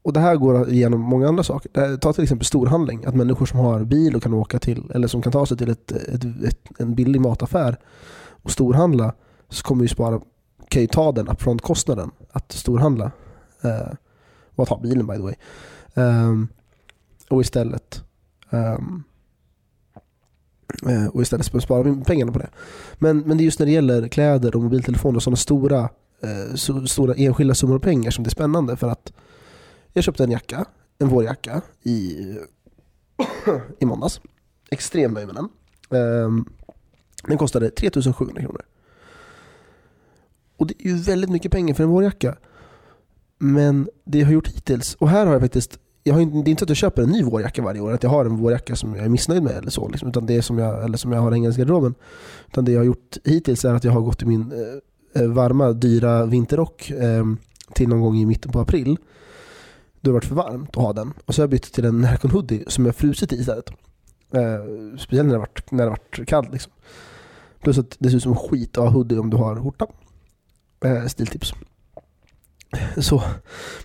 och 0.03 0.13
det 0.13 0.21
här 0.21 0.37
går 0.37 0.71
igenom 0.71 1.01
många 1.01 1.29
andra 1.29 1.43
saker. 1.43 1.71
Här- 1.75 1.97
Ta 1.97 2.13
till 2.13 2.23
exempel 2.23 2.47
storhandling. 2.47 3.05
Att 3.05 3.15
människor 3.15 3.47
som 3.47 3.59
har 3.59 3.85
bil 3.85 4.17
och 4.17 4.23
kan 4.23 4.35
åka 4.35 4.59
till, 4.59 4.91
eller 4.95 5.09
som 5.09 5.23
kan 5.23 5.33
ta 5.33 5.47
sig 5.47 5.57
till 5.57 5.71
ett, 5.71 5.93
ett, 5.93 6.25
ett, 6.45 6.61
en 6.79 6.95
billig 6.95 7.21
mataffär 7.21 7.77
och 8.43 8.51
storhandla 8.51 9.15
så 9.49 9.63
kommer 9.63 9.83
ju 9.85 9.89
spara, 9.89 10.21
kan 10.69 10.83
ju 10.83 10.89
ta 10.89 11.13
den 11.13 11.29
upfront-kostnaden 11.29 12.11
att 12.33 12.53
storhandla. 12.53 13.11
Eh, 13.63 13.93
och 14.57 14.63
att 14.63 14.69
ha 14.69 14.81
bilen 14.81 15.07
by 15.07 15.17
the 15.17 15.23
way. 15.23 15.35
Ehm, 15.95 16.49
och 17.31 17.41
istället 17.41 18.05
eh, 18.51 18.79
Eh, 20.89 21.07
och 21.07 21.23
istället 21.23 21.63
sparar 21.63 21.83
vi 21.83 22.05
pengarna 22.05 22.33
på 22.33 22.39
det. 22.39 22.51
Men, 22.99 23.19
men 23.19 23.37
det 23.37 23.43
är 23.43 23.45
just 23.45 23.59
när 23.59 23.67
det 23.67 23.73
gäller 23.73 24.09
kläder 24.09 24.57
och 24.57 24.63
mobiltelefoner 24.63 25.17
och 25.17 25.23
sådana 25.23 25.37
stora, 25.37 25.81
eh, 26.21 26.55
så, 26.55 26.87
stora 26.87 27.15
enskilda 27.15 27.55
summor 27.55 27.79
pengar 27.79 28.11
som 28.11 28.25
det 28.25 28.29
är 28.29 28.31
spännande 28.31 28.77
för 28.77 28.89
att 28.89 29.13
jag 29.93 30.05
köpte 30.05 30.25
en 30.25 30.31
jacka, 30.31 30.65
en 30.99 31.09
vårjacka 31.09 31.63
i, 31.83 32.17
i 33.79 33.85
måndags. 33.85 34.21
Extremt 34.71 35.15
nöjd 35.15 35.27
med 35.27 35.37
den. 35.37 35.49
Ehm, 36.01 36.45
den 37.27 37.39
kostade 37.39 37.71
3700 37.71 38.43
kronor. 38.43 38.63
Och 40.57 40.67
det 40.67 40.75
är 40.79 40.89
ju 40.89 40.97
väldigt 40.97 41.31
mycket 41.31 41.53
pengar 41.53 41.75
för 41.75 41.83
en 41.85 41.91
vårjacka. 41.91 42.37
Men 43.39 43.89
det 44.05 44.19
jag 44.19 44.27
har 44.27 44.33
gjort 44.33 44.49
hittills, 44.49 44.95
och 44.95 45.09
här 45.09 45.27
har 45.27 45.33
jag 45.33 45.43
faktiskt 45.43 45.79
jag 46.07 46.15
har 46.15 46.21
inte, 46.21 46.37
det 46.37 46.49
är 46.49 46.51
inte 46.51 46.61
så 46.61 46.65
att 46.65 46.69
jag 46.69 46.77
köper 46.77 47.03
en 47.03 47.09
ny 47.09 47.23
vårjacka 47.23 47.63
varje 47.63 47.81
år, 47.81 47.93
att 47.93 48.03
jag 48.03 48.11
har 48.11 48.25
en 48.25 48.37
vårjacka 48.37 48.77
som 48.77 48.95
jag 48.95 49.05
är 49.05 49.09
missnöjd 49.09 49.43
med 49.43 49.53
eller 49.53 49.71
så. 49.71 49.89
Liksom, 49.89 50.09
utan 50.09 50.27
det 50.27 50.43
som 50.43 50.59
jag, 50.59 50.85
eller 50.85 50.99
som 50.99 51.13
jag 51.13 51.21
har 51.21 51.31
hängandes 51.31 51.57
i 51.57 51.61
garderoben. 51.61 51.95
Utan 52.49 52.65
det 52.65 52.73
jag 52.73 52.81
har 52.81 52.85
gjort 52.85 53.17
hittills 53.25 53.65
är 53.65 53.75
att 53.75 53.85
jag 53.85 53.93
har 53.93 54.01
gått 54.01 54.23
i 54.23 54.27
min 54.27 54.53
eh, 54.53 55.23
eh 55.23 55.29
varma, 55.29 55.73
dyra 55.73 56.27
vinterrock 56.27 56.91
eh, 56.91 57.25
till 57.75 57.89
någon 57.89 58.01
gång 58.01 58.17
i 58.17 58.27
mitten 58.27 58.53
på 58.53 58.61
april. 58.61 58.97
Då 60.01 60.11
har 60.11 60.13
det 60.13 60.13
varit 60.13 60.25
för 60.25 60.35
varmt 60.35 60.69
att 60.69 60.83
ha 60.83 60.93
den. 60.93 61.13
Och 61.25 61.35
så 61.35 61.43
har 61.43 61.45
jag 61.45 61.51
bytt 61.51 61.73
till 61.73 61.85
en 61.85 62.01
Närcon 62.01 62.31
hoodie 62.31 62.65
som 62.67 62.87
jag 62.87 62.97
frusit 62.97 63.33
i 63.33 63.37
istället. 63.37 63.71
Eh, 64.31 64.97
speciellt 64.99 65.27
när 65.27 65.35
det 65.35 65.39
har 65.39 65.47
varit, 65.47 65.71
när 65.71 65.85
det 65.85 65.91
har 65.91 65.99
varit 65.99 66.29
kallt. 66.29 66.53
Liksom. 66.53 66.73
Plus 67.61 67.79
att 67.79 67.97
det 67.99 68.09
ser 68.09 68.17
ut 68.17 68.23
som 68.23 68.37
skit 68.37 68.79
att 68.79 68.85
ha 68.85 68.91
hoodie 68.91 69.19
om 69.19 69.31
du 69.31 69.37
har 69.37 69.57
skjorta. 69.57 69.87
Eh, 70.85 71.07
stiltips. 71.07 71.53
Så. 72.97 73.23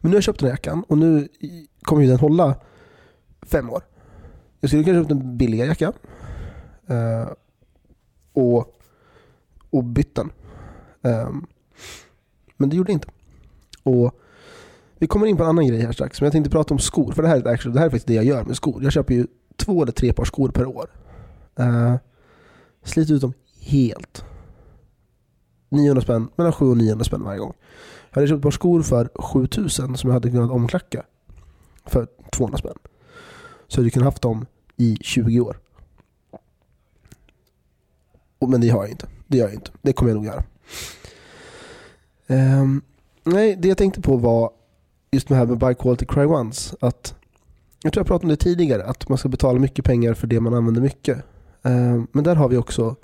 Men 0.01 0.09
nu 0.09 0.09
har 0.09 0.15
jag 0.15 0.23
köpt 0.23 0.39
den 0.39 0.47
här 0.47 0.53
jackan 0.53 0.83
och 0.88 0.97
nu 0.97 1.27
kommer 1.81 2.01
ju 2.01 2.07
den 2.07 2.19
hålla 2.19 2.55
fem 3.41 3.69
år. 3.69 3.81
Jag 4.59 4.69
skulle 4.69 4.83
kanske 4.83 5.01
köpt 5.01 5.12
en 5.12 5.38
billigare 5.38 5.67
jacka. 5.67 5.93
Eh, 6.88 7.27
och, 8.33 8.81
och 9.69 9.83
bytt 9.83 10.15
den. 10.15 10.31
Eh, 11.01 11.29
men 12.57 12.69
det 12.69 12.75
gjorde 12.75 12.91
jag 12.91 12.95
inte. 12.95 13.07
Och 13.83 14.19
vi 14.98 15.07
kommer 15.07 15.27
in 15.27 15.38
på 15.38 15.43
en 15.43 15.50
annan 15.50 15.67
grej 15.67 15.81
här 15.81 15.91
strax. 15.91 16.21
Men 16.21 16.25
jag 16.25 16.31
tänkte 16.31 16.51
prata 16.51 16.74
om 16.74 16.79
skor. 16.79 17.12
För 17.12 17.21
det 17.21 17.27
här 17.27 17.38
är, 17.38 17.53
actually, 17.53 17.74
det 17.74 17.79
här 17.79 17.86
är 17.86 17.89
faktiskt 17.89 18.07
det 18.07 18.13
jag 18.13 18.25
gör 18.25 18.43
med 18.43 18.55
skor. 18.55 18.83
Jag 18.83 18.91
köper 18.91 19.13
ju 19.13 19.27
två 19.55 19.83
eller 19.83 19.91
tre 19.91 20.13
par 20.13 20.25
skor 20.25 20.50
per 20.50 20.65
år. 20.65 20.89
Eh, 21.55 21.95
sliter 22.83 23.13
ut 23.13 23.21
dem 23.21 23.33
helt. 23.62 24.25
900 25.69 26.01
spänn, 26.01 26.29
mellan 26.36 26.53
700 26.53 26.71
och 26.71 26.77
900 26.77 27.05
spänn 27.05 27.24
varje 27.24 27.39
gång. 27.39 27.53
Jag 28.09 28.15
hade 28.15 28.27
köpt 28.27 28.38
ett 28.38 28.43
par 28.43 28.51
skor 28.51 28.81
för 28.81 29.09
7000 29.15 29.98
som 29.98 30.09
jag 30.09 30.13
hade 30.13 30.31
kunnat 30.31 30.51
omklacka 30.51 31.05
för 31.89 32.08
200 32.31 32.58
spänn. 32.58 32.77
Så 33.67 33.77
hade 33.77 33.86
jag 33.86 33.93
kunnat 33.93 34.05
haft 34.05 34.22
dem 34.22 34.46
i 34.77 34.98
20 35.01 35.39
år. 35.39 35.58
Och, 38.39 38.50
men 38.50 38.62
det 38.62 38.69
har 38.69 38.84
jag 38.84 38.91
inte. 38.91 39.08
Det 39.27 39.38
gör 39.38 39.46
jag 39.46 39.53
inte. 39.53 39.72
Det 39.81 39.93
kommer 39.93 40.12
jag 40.12 40.15
nog 40.15 40.25
göra. 40.25 40.43
Um, 42.27 42.81
nej, 43.24 43.55
det 43.55 43.67
jag 43.67 43.77
tänkte 43.77 44.01
på 44.01 44.17
var 44.17 44.51
just 45.12 45.27
det 45.27 45.36
här 45.36 45.46
med 45.46 45.58
Buy 45.58 45.74
Quality 45.74 46.05
Cry 46.05 46.25
Once. 46.25 46.75
Att, 46.79 47.15
jag 47.84 47.93
tror 47.93 48.01
jag 48.01 48.08
pratade 48.08 48.25
om 48.25 48.29
det 48.29 48.36
tidigare, 48.36 48.84
att 48.84 49.10
man 49.10 49.17
ska 49.17 49.29
betala 49.29 49.60
mycket 49.60 49.86
pengar 49.86 50.13
för 50.13 50.27
det 50.27 50.39
man 50.39 50.53
använder 50.53 50.81
mycket. 50.81 51.17
Um, 51.62 52.08
men 52.12 52.24
där 52.24 52.36
har 52.36 52.50
vi 52.50 52.58
också, 52.58 52.96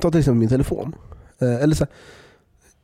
ta 0.00 0.10
till 0.10 0.20
exempel 0.20 0.38
min 0.38 0.48
telefon. 0.48 0.94
Uh, 1.42 1.62
eller 1.62 1.74
så 1.74 1.84
här, 1.84 1.94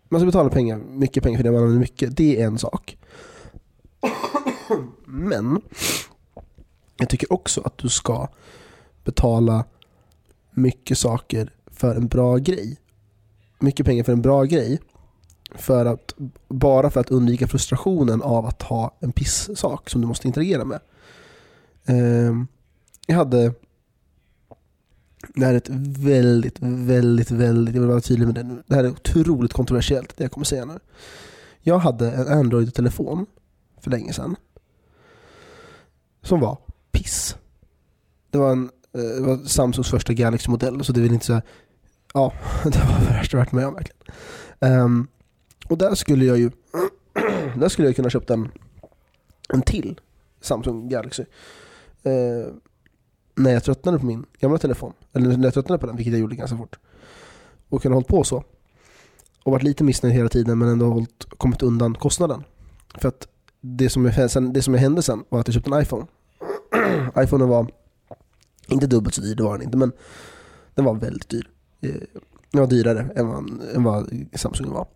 man 0.09 0.21
ska 0.21 0.27
betala 0.27 0.51
pengar, 0.51 0.79
mycket 0.79 1.23
pengar 1.23 1.37
för 1.37 1.45
det 1.45 1.51
man 1.51 1.61
använder 1.61 1.81
mycket. 1.81 2.17
Det 2.17 2.43
är 2.43 2.47
en 2.47 2.59
sak. 2.59 2.97
Men 5.05 5.61
jag 6.97 7.09
tycker 7.09 7.33
också 7.33 7.61
att 7.61 7.79
du 7.79 7.89
ska 7.89 8.29
betala 9.05 9.65
mycket 10.51 10.99
saker 10.99 11.53
för 11.67 11.95
en 11.95 12.09
bra 12.09 12.37
grej. 12.37 12.77
Mycket 13.59 13.87
pengar 13.87 14.05
för 14.05 14.13
en 14.13 14.23
bra 14.23 14.45
grej. 14.45 14.81
För 15.55 15.87
att, 15.87 16.15
bara 16.49 16.91
för 16.91 17.01
att 17.01 17.11
undvika 17.11 17.49
frustrationen 17.49 18.23
av 18.23 18.47
att 18.47 18.63
ha 18.63 18.97
en 19.01 19.13
piss-sak 19.13 19.91
som 19.91 20.01
du 20.01 20.07
måste 20.07 20.27
interagera 20.27 20.65
med. 20.65 20.81
Ehm, 21.87 22.47
jag 23.07 23.17
hade 23.17 23.55
det 25.35 25.45
här 25.45 25.53
är 25.53 25.57
ett 25.57 25.69
väldigt, 25.99 26.57
väldigt, 26.61 27.31
väldigt, 27.31 27.75
jag 27.75 27.81
vill 27.83 27.91
vara 27.91 28.01
tydlig 28.01 28.27
med 28.27 28.35
det 28.35 28.43
nu. 28.43 28.63
Det 28.67 28.75
här 28.75 28.85
är 28.85 28.91
otroligt 28.91 29.53
kontroversiellt 29.53 30.17
det 30.17 30.25
jag 30.25 30.33
kommer 30.33 30.45
säga 30.45 30.65
nu. 30.65 30.79
Jag 31.61 31.79
hade 31.79 32.13
en 32.13 32.29
Android-telefon 32.29 33.27
för 33.81 33.91
länge 33.91 34.13
sedan. 34.13 34.37
Som 36.23 36.41
var 36.41 36.59
piss. 36.93 37.37
Det 38.31 38.39
var, 38.39 38.53
en, 38.53 38.71
eh, 38.95 39.01
det 39.01 39.21
var 39.21 39.37
Samsungs 39.37 39.91
första 39.91 40.13
Galaxy-modell 40.13 40.85
så 40.85 40.93
det 40.93 41.01
vill 41.01 41.13
inte 41.13 41.27
säga 41.27 41.43
Ja, 42.15 42.33
det 42.65 42.79
var 42.79 43.01
det 43.01 43.07
värsta 43.07 43.37
jag 43.37 43.45
varit 43.45 43.53
med 43.53 43.67
om 43.67 43.75
verkligen. 43.75 44.01
Um, 44.81 45.09
och 45.69 45.79
där 45.79 45.95
skulle 45.95 46.25
jag 46.25 46.39
ju 46.39 46.51
Där 47.57 47.69
skulle 47.69 47.89
jag 47.89 47.97
kunna 47.97 48.11
köpt 48.11 48.31
en 48.31 48.49
En 49.49 49.63
till 49.63 50.01
Samsung 50.41 50.89
Galaxy. 50.89 51.23
Uh, 52.07 52.55
när 53.35 53.53
jag 53.53 53.65
tröttnade 53.65 53.99
på 53.99 54.07
min 54.07 54.27
gamla 54.41 54.59
telefon. 54.59 54.93
Eller 55.13 55.37
när 55.37 55.45
jag 55.45 55.55
tröttnade 55.55 55.79
på 55.79 55.87
den, 55.87 55.97
vilket 55.97 56.13
jag 56.13 56.21
gjorde 56.21 56.37
ganska 56.37 56.57
fort. 56.57 56.79
Och 57.69 57.83
kunde 57.83 57.95
ha 57.95 57.97
hållit 57.97 58.09
på 58.09 58.25
så. 58.25 58.45
Och 59.45 59.53
varit 59.53 59.63
lite 59.63 59.85
missnöjd 59.85 60.15
hela 60.15 60.29
tiden 60.29 60.59
men 60.59 60.69
ändå 60.69 60.87
hållit, 60.87 61.27
kommit 61.39 61.63
undan 61.63 61.95
kostnaden. 61.95 62.45
För 62.99 63.09
att 63.09 63.29
det 63.61 63.91
som, 63.91 64.13
sen, 64.29 64.53
det 64.53 64.63
som 64.63 64.75
hände 64.75 65.03
sen 65.03 65.25
var 65.29 65.41
att 65.41 65.49
jag 65.49 65.55
köpte 65.55 65.71
en 65.71 65.83
iPhone. 65.83 66.07
iPhonen 67.19 67.49
var 67.49 67.71
inte 68.69 68.87
dubbelt 68.87 69.15
så 69.15 69.21
dyr, 69.21 69.35
det 69.35 69.43
var 69.43 69.53
den 69.59 69.63
inte, 69.67 69.77
men 69.79 69.93
den 70.75 70.85
var 70.85 70.95
väldigt 70.95 71.29
dyr. 71.29 71.51
Eh, 71.81 71.91
den 72.51 72.61
var 72.61 72.67
dyrare 72.67 73.11
än 73.17 73.29
vad, 73.29 73.61
än 73.75 73.83
vad 73.85 74.27
Samsung 74.35 74.71
var. 74.71 74.87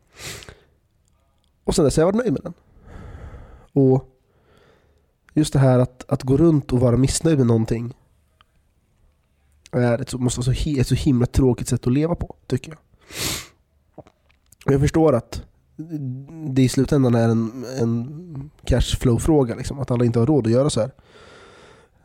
Och 1.64 1.74
sen 1.74 1.84
dess 1.84 1.96
har 1.96 2.00
jag 2.02 2.06
varit 2.12 2.16
nöjd 2.24 2.32
med 2.32 2.42
den. 2.42 2.54
Och 3.72 4.08
just 5.34 5.52
det 5.52 5.58
här 5.58 5.78
att, 5.78 6.04
att 6.08 6.22
gå 6.22 6.36
runt 6.36 6.72
och 6.72 6.80
vara 6.80 6.96
missnöjd 6.96 7.38
med 7.38 7.46
någonting 7.46 7.94
är 9.72 9.98
ett, 10.00 10.08
så- 10.10 10.18
måste 10.18 10.40
vara 10.40 10.54
så, 10.56 10.70
ett 10.80 10.88
så 10.88 10.94
himla 10.94 11.26
tråkigt 11.26 11.68
sätt 11.68 11.86
att 11.86 11.92
leva 11.92 12.14
på, 12.14 12.36
tycker 12.46 12.70
jag. 12.72 12.78
Jag 14.72 14.80
förstår 14.80 15.12
att 15.12 15.42
det 16.54 16.62
i 16.62 16.68
slutändan 16.68 17.14
är 17.14 17.28
en, 17.28 17.64
en 17.80 18.33
cashflow-fråga, 18.64 19.54
liksom, 19.54 19.80
att 19.80 19.90
alla 19.90 20.04
inte 20.04 20.18
har 20.18 20.26
råd 20.26 20.46
att 20.46 20.52
göra 20.52 20.70
så 20.70 20.80
här. 20.80 20.90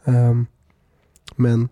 Um, 0.04 0.48
men 1.36 1.70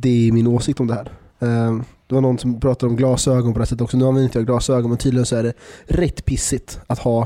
det 0.00 0.28
är 0.28 0.32
min 0.32 0.46
åsikt 0.46 0.80
om 0.80 0.86
det 0.86 0.94
här. 0.94 1.12
Um, 1.38 1.84
det 2.06 2.14
var 2.14 2.22
någon 2.22 2.38
som 2.38 2.60
pratade 2.60 2.90
om 2.90 2.96
glasögon 2.96 3.52
på 3.52 3.58
det 3.58 3.62
här 3.62 3.66
sättet 3.66 3.80
också. 3.80 3.96
Nu 3.96 4.04
använder 4.04 4.24
inte 4.24 4.38
jag 4.38 4.46
glasögon 4.46 4.90
men 4.90 4.98
tydligen 4.98 5.26
så 5.26 5.36
är 5.36 5.42
det 5.42 5.52
rätt 5.84 6.24
pissigt 6.24 6.80
att 6.86 6.98
ha 6.98 7.20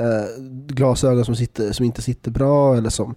uh, 0.00 0.44
glasögon 0.66 1.24
som, 1.24 1.36
sitter, 1.36 1.72
som 1.72 1.86
inte 1.86 2.02
sitter 2.02 2.30
bra 2.30 2.76
eller 2.76 2.90
som 2.90 3.14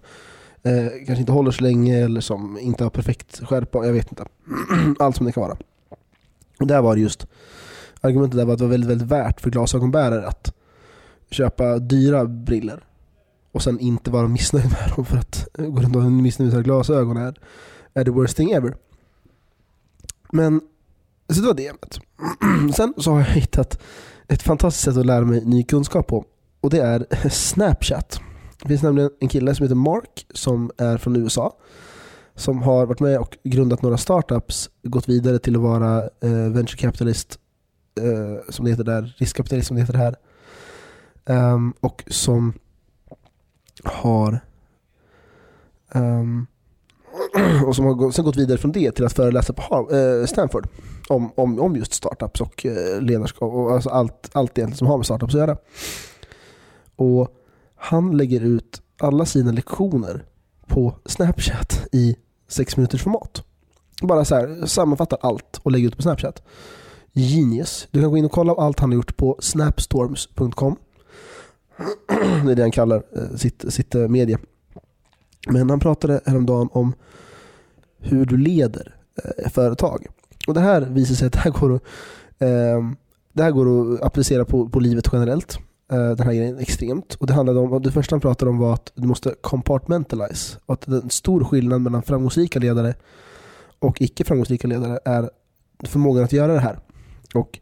uh, 0.66 0.88
kanske 1.06 1.20
inte 1.20 1.32
håller 1.32 1.50
så 1.50 1.62
länge 1.62 2.04
eller 2.04 2.20
som 2.20 2.58
inte 2.58 2.84
har 2.84 2.90
perfekt 2.90 3.40
skärpa. 3.44 3.86
Jag 3.86 3.92
vet 3.92 4.12
inte. 4.12 4.24
Allt 4.98 5.16
som 5.16 5.26
det 5.26 5.32
kan 5.32 5.42
vara. 5.42 5.56
Och 6.60 6.66
där 6.66 6.82
var 6.82 6.94
det 6.94 7.00
just 7.00 7.26
argumentet 8.00 8.36
där 8.36 8.44
var 8.44 8.52
att 8.52 8.58
det 8.58 8.64
var 8.64 8.70
väldigt, 8.70 8.90
väldigt 8.90 9.08
värt 9.08 9.40
för 9.40 9.50
glasögonbärare 9.50 10.26
att 10.26 10.54
köpa 11.30 11.78
dyra 11.78 12.24
briller 12.24 12.84
och 13.52 13.62
sen 13.62 13.80
inte 13.80 14.10
vara 14.10 14.28
missnöjd 14.28 14.64
med 14.64 14.92
dem 14.96 15.04
för 15.04 15.16
att 15.16 15.48
gå 15.54 15.80
runt 15.80 15.96
och 15.96 16.02
ha 16.02 16.10
missnöjd 16.10 16.54
med 16.54 16.64
glasögon 16.64 17.16
är, 17.16 17.34
är 17.94 18.04
the 18.04 18.10
worst 18.10 18.36
thing 18.36 18.50
ever. 18.50 18.76
Men 20.32 20.60
så 21.28 21.40
det 21.40 21.46
var 21.46 21.54
det 21.54 21.66
ämnet. 21.66 22.00
Sen 22.76 22.94
så 22.96 23.10
har 23.10 23.18
jag 23.18 23.26
hittat 23.26 23.80
ett 24.28 24.42
fantastiskt 24.42 24.84
sätt 24.84 24.96
att 24.96 25.06
lära 25.06 25.24
mig 25.24 25.44
ny 25.44 25.62
kunskap 25.62 26.06
på 26.06 26.24
och 26.60 26.70
det 26.70 26.80
är 26.80 27.28
Snapchat. 27.28 28.20
Det 28.62 28.68
finns 28.68 28.82
nämligen 28.82 29.10
en 29.20 29.28
kille 29.28 29.54
som 29.54 29.64
heter 29.64 29.74
Mark 29.74 30.26
som 30.34 30.70
är 30.78 30.98
från 30.98 31.16
USA 31.16 31.56
som 32.34 32.62
har 32.62 32.86
varit 32.86 33.00
med 33.00 33.18
och 33.18 33.38
grundat 33.44 33.82
några 33.82 33.96
startups, 33.96 34.70
gått 34.82 35.08
vidare 35.08 35.38
till 35.38 35.56
att 35.56 35.62
vara 35.62 36.02
eh, 36.02 36.30
venture 36.30 36.78
capitalist 36.78 37.38
eh, 38.00 38.52
som 38.52 38.64
det 38.64 38.70
heter 38.70 38.84
där, 38.84 39.14
riskkapitalist 39.18 39.68
som 39.68 39.76
det 39.76 39.82
heter 39.82 39.94
här. 39.94 40.16
Um, 41.28 41.74
och 41.80 42.04
som 42.06 42.52
har 43.84 44.40
um, 45.94 46.46
och 47.66 47.76
som 47.76 47.84
har 47.84 47.94
gå- 47.94 48.12
sen 48.12 48.24
gått 48.24 48.36
vidare 48.36 48.58
från 48.58 48.72
det 48.72 48.92
till 48.92 49.04
att 49.04 49.12
föreläsa 49.12 49.52
på 49.52 49.90
eh, 49.94 50.26
Stanford 50.26 50.68
om, 51.08 51.32
om, 51.34 51.60
om 51.60 51.76
just 51.76 51.94
startups 51.94 52.40
och 52.40 52.66
eh, 52.66 53.00
ledarskap 53.02 53.52
och 53.52 53.72
alltså 53.72 53.90
allt, 53.90 54.30
allt 54.32 54.58
egentligen 54.58 54.78
som 54.78 54.86
har 54.86 54.96
med 54.96 55.06
startups 55.06 55.34
att 55.34 55.40
göra. 55.40 55.56
Och 56.96 57.28
han 57.76 58.16
lägger 58.16 58.40
ut 58.40 58.82
alla 58.98 59.26
sina 59.26 59.52
lektioner 59.52 60.24
på 60.66 60.94
Snapchat 61.04 61.86
i 61.92 62.16
sex 62.48 62.76
minuters 62.76 63.02
format. 63.02 63.44
Bara 64.02 64.24
så 64.24 64.34
här, 64.34 64.66
sammanfattar 64.66 65.18
allt 65.22 65.60
och 65.62 65.72
lägger 65.72 65.88
ut 65.88 65.96
på 65.96 66.02
Snapchat. 66.02 66.42
Genius. 67.12 67.88
Du 67.90 68.00
kan 68.00 68.10
gå 68.10 68.16
in 68.16 68.24
och 68.24 68.32
kolla 68.32 68.52
allt 68.52 68.80
han 68.80 68.90
har 68.90 68.94
gjort 68.96 69.16
på 69.16 69.36
snapstorms.com. 69.40 70.76
Det 72.44 72.52
är 72.52 72.54
det 72.54 72.62
han 72.62 72.70
kallar 72.70 73.02
eh, 73.16 73.36
sitt, 73.36 73.64
sitt 73.68 73.94
eh, 73.94 74.08
medie. 74.08 74.38
Men 75.48 75.70
han 75.70 75.80
pratade 75.80 76.20
häromdagen 76.26 76.68
om 76.72 76.94
hur 77.98 78.26
du 78.26 78.36
leder 78.36 78.96
eh, 79.24 79.50
företag. 79.50 80.06
Och 80.46 80.54
det 80.54 80.60
här 80.60 80.80
visar 80.80 81.14
sig 81.14 81.26
att 81.26 81.32
det 81.32 81.38
här 81.38 81.50
går 81.50 81.74
att, 81.74 81.82
ehm, 82.38 82.96
det 83.32 83.42
här 83.42 83.50
går 83.50 83.94
att 83.94 84.02
applicera 84.02 84.44
på, 84.44 84.68
på 84.68 84.80
livet 84.80 85.08
generellt. 85.12 85.58
Den 85.90 86.20
här 86.20 86.32
grejen 86.32 86.58
extremt. 86.58 87.14
Och 87.14 87.26
det 87.26 87.32
handlade 87.32 87.60
om, 87.60 87.82
det 87.82 87.92
första 87.92 88.14
han 88.14 88.20
pratade 88.20 88.50
om 88.50 88.58
var 88.58 88.74
att 88.74 88.92
du 88.94 89.08
måste 89.08 89.34
compartmentalize. 89.40 90.58
Och 90.66 90.74
att 90.74 90.80
det 90.80 90.96
är 90.96 91.02
en 91.02 91.10
stor 91.10 91.44
skillnad 91.44 91.80
mellan 91.80 92.02
framgångsrika 92.02 92.58
ledare 92.58 92.94
och 93.78 94.02
icke 94.02 94.24
framgångsrika 94.24 94.68
ledare 94.68 94.98
är 95.04 95.30
förmågan 95.84 96.24
att 96.24 96.32
göra 96.32 96.52
det 96.52 96.60
här. 96.60 96.78
Och 97.34 97.58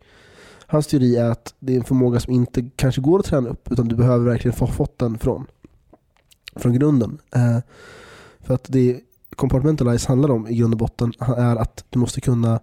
Hans 0.67 0.87
teori 0.87 1.17
är 1.17 1.31
att 1.31 1.55
det 1.59 1.73
är 1.73 1.77
en 1.77 1.85
förmåga 1.85 2.21
som 2.21 2.33
inte 2.33 2.71
kanske 2.77 3.01
går 3.01 3.19
att 3.19 3.25
träna 3.25 3.49
upp 3.49 3.73
utan 3.73 3.89
du 3.89 3.97
behöver 3.97 4.25
verkligen 4.25 4.57
få 4.57 4.67
fått 4.67 4.99
den 4.99 5.19
från, 5.19 5.47
från 6.57 6.73
grunden. 6.73 7.19
Eh, 7.35 7.59
för 8.41 8.55
att 8.55 8.65
det 8.69 9.01
compartmentalize 9.37 10.09
handlar 10.09 10.31
om 10.31 10.49
i 10.49 10.57
grund 10.57 10.75
och 10.75 10.79
botten 10.79 11.13
är 11.19 11.57
att 11.57 11.85
du 11.91 11.99
måste 11.99 12.21
kunna 12.21 12.61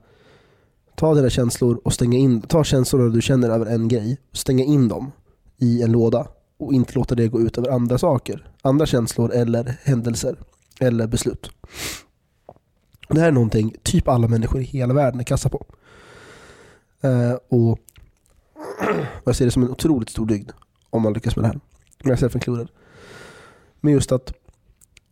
ta 0.95 1.13
dina 1.13 1.29
känslor 1.29 1.81
och 1.83 1.93
stänga 1.93 2.17
in, 2.17 2.41
ta 2.41 2.63
känslor 2.63 3.09
du 3.09 3.21
känner 3.21 3.49
över 3.49 3.65
en 3.65 3.87
grej, 3.87 4.17
stänga 4.31 4.63
in 4.63 4.87
dem 4.87 5.11
i 5.57 5.81
en 5.81 5.91
låda 5.91 6.27
och 6.57 6.73
inte 6.73 6.93
låta 6.95 7.15
det 7.15 7.27
gå 7.27 7.41
ut 7.41 7.57
över 7.57 7.69
andra 7.69 7.97
saker. 7.97 8.47
Andra 8.61 8.85
känslor 8.85 9.33
eller 9.33 9.77
händelser 9.83 10.35
eller 10.79 11.07
beslut. 11.07 11.49
Det 13.09 13.19
här 13.19 13.27
är 13.27 13.31
någonting 13.31 13.75
typ 13.83 14.07
alla 14.07 14.27
människor 14.27 14.61
i 14.61 14.63
hela 14.63 14.93
världen 14.93 15.19
är 15.19 15.23
kassa 15.23 15.49
på. 15.49 15.65
Eh, 17.01 17.37
och 17.49 17.69
och 17.69 17.79
jag 19.23 19.35
ser 19.35 19.45
det 19.45 19.51
som 19.51 19.63
en 19.63 19.69
otroligt 19.69 20.09
stor 20.09 20.25
dygd 20.25 20.51
om 20.89 21.01
man 21.01 21.13
lyckas 21.13 21.35
med 21.35 21.45
det 21.45 21.47
här. 21.47 21.59
Myself 22.03 22.35
included. 22.35 22.67
Men 23.81 23.93
just 23.93 24.11
att 24.11 24.33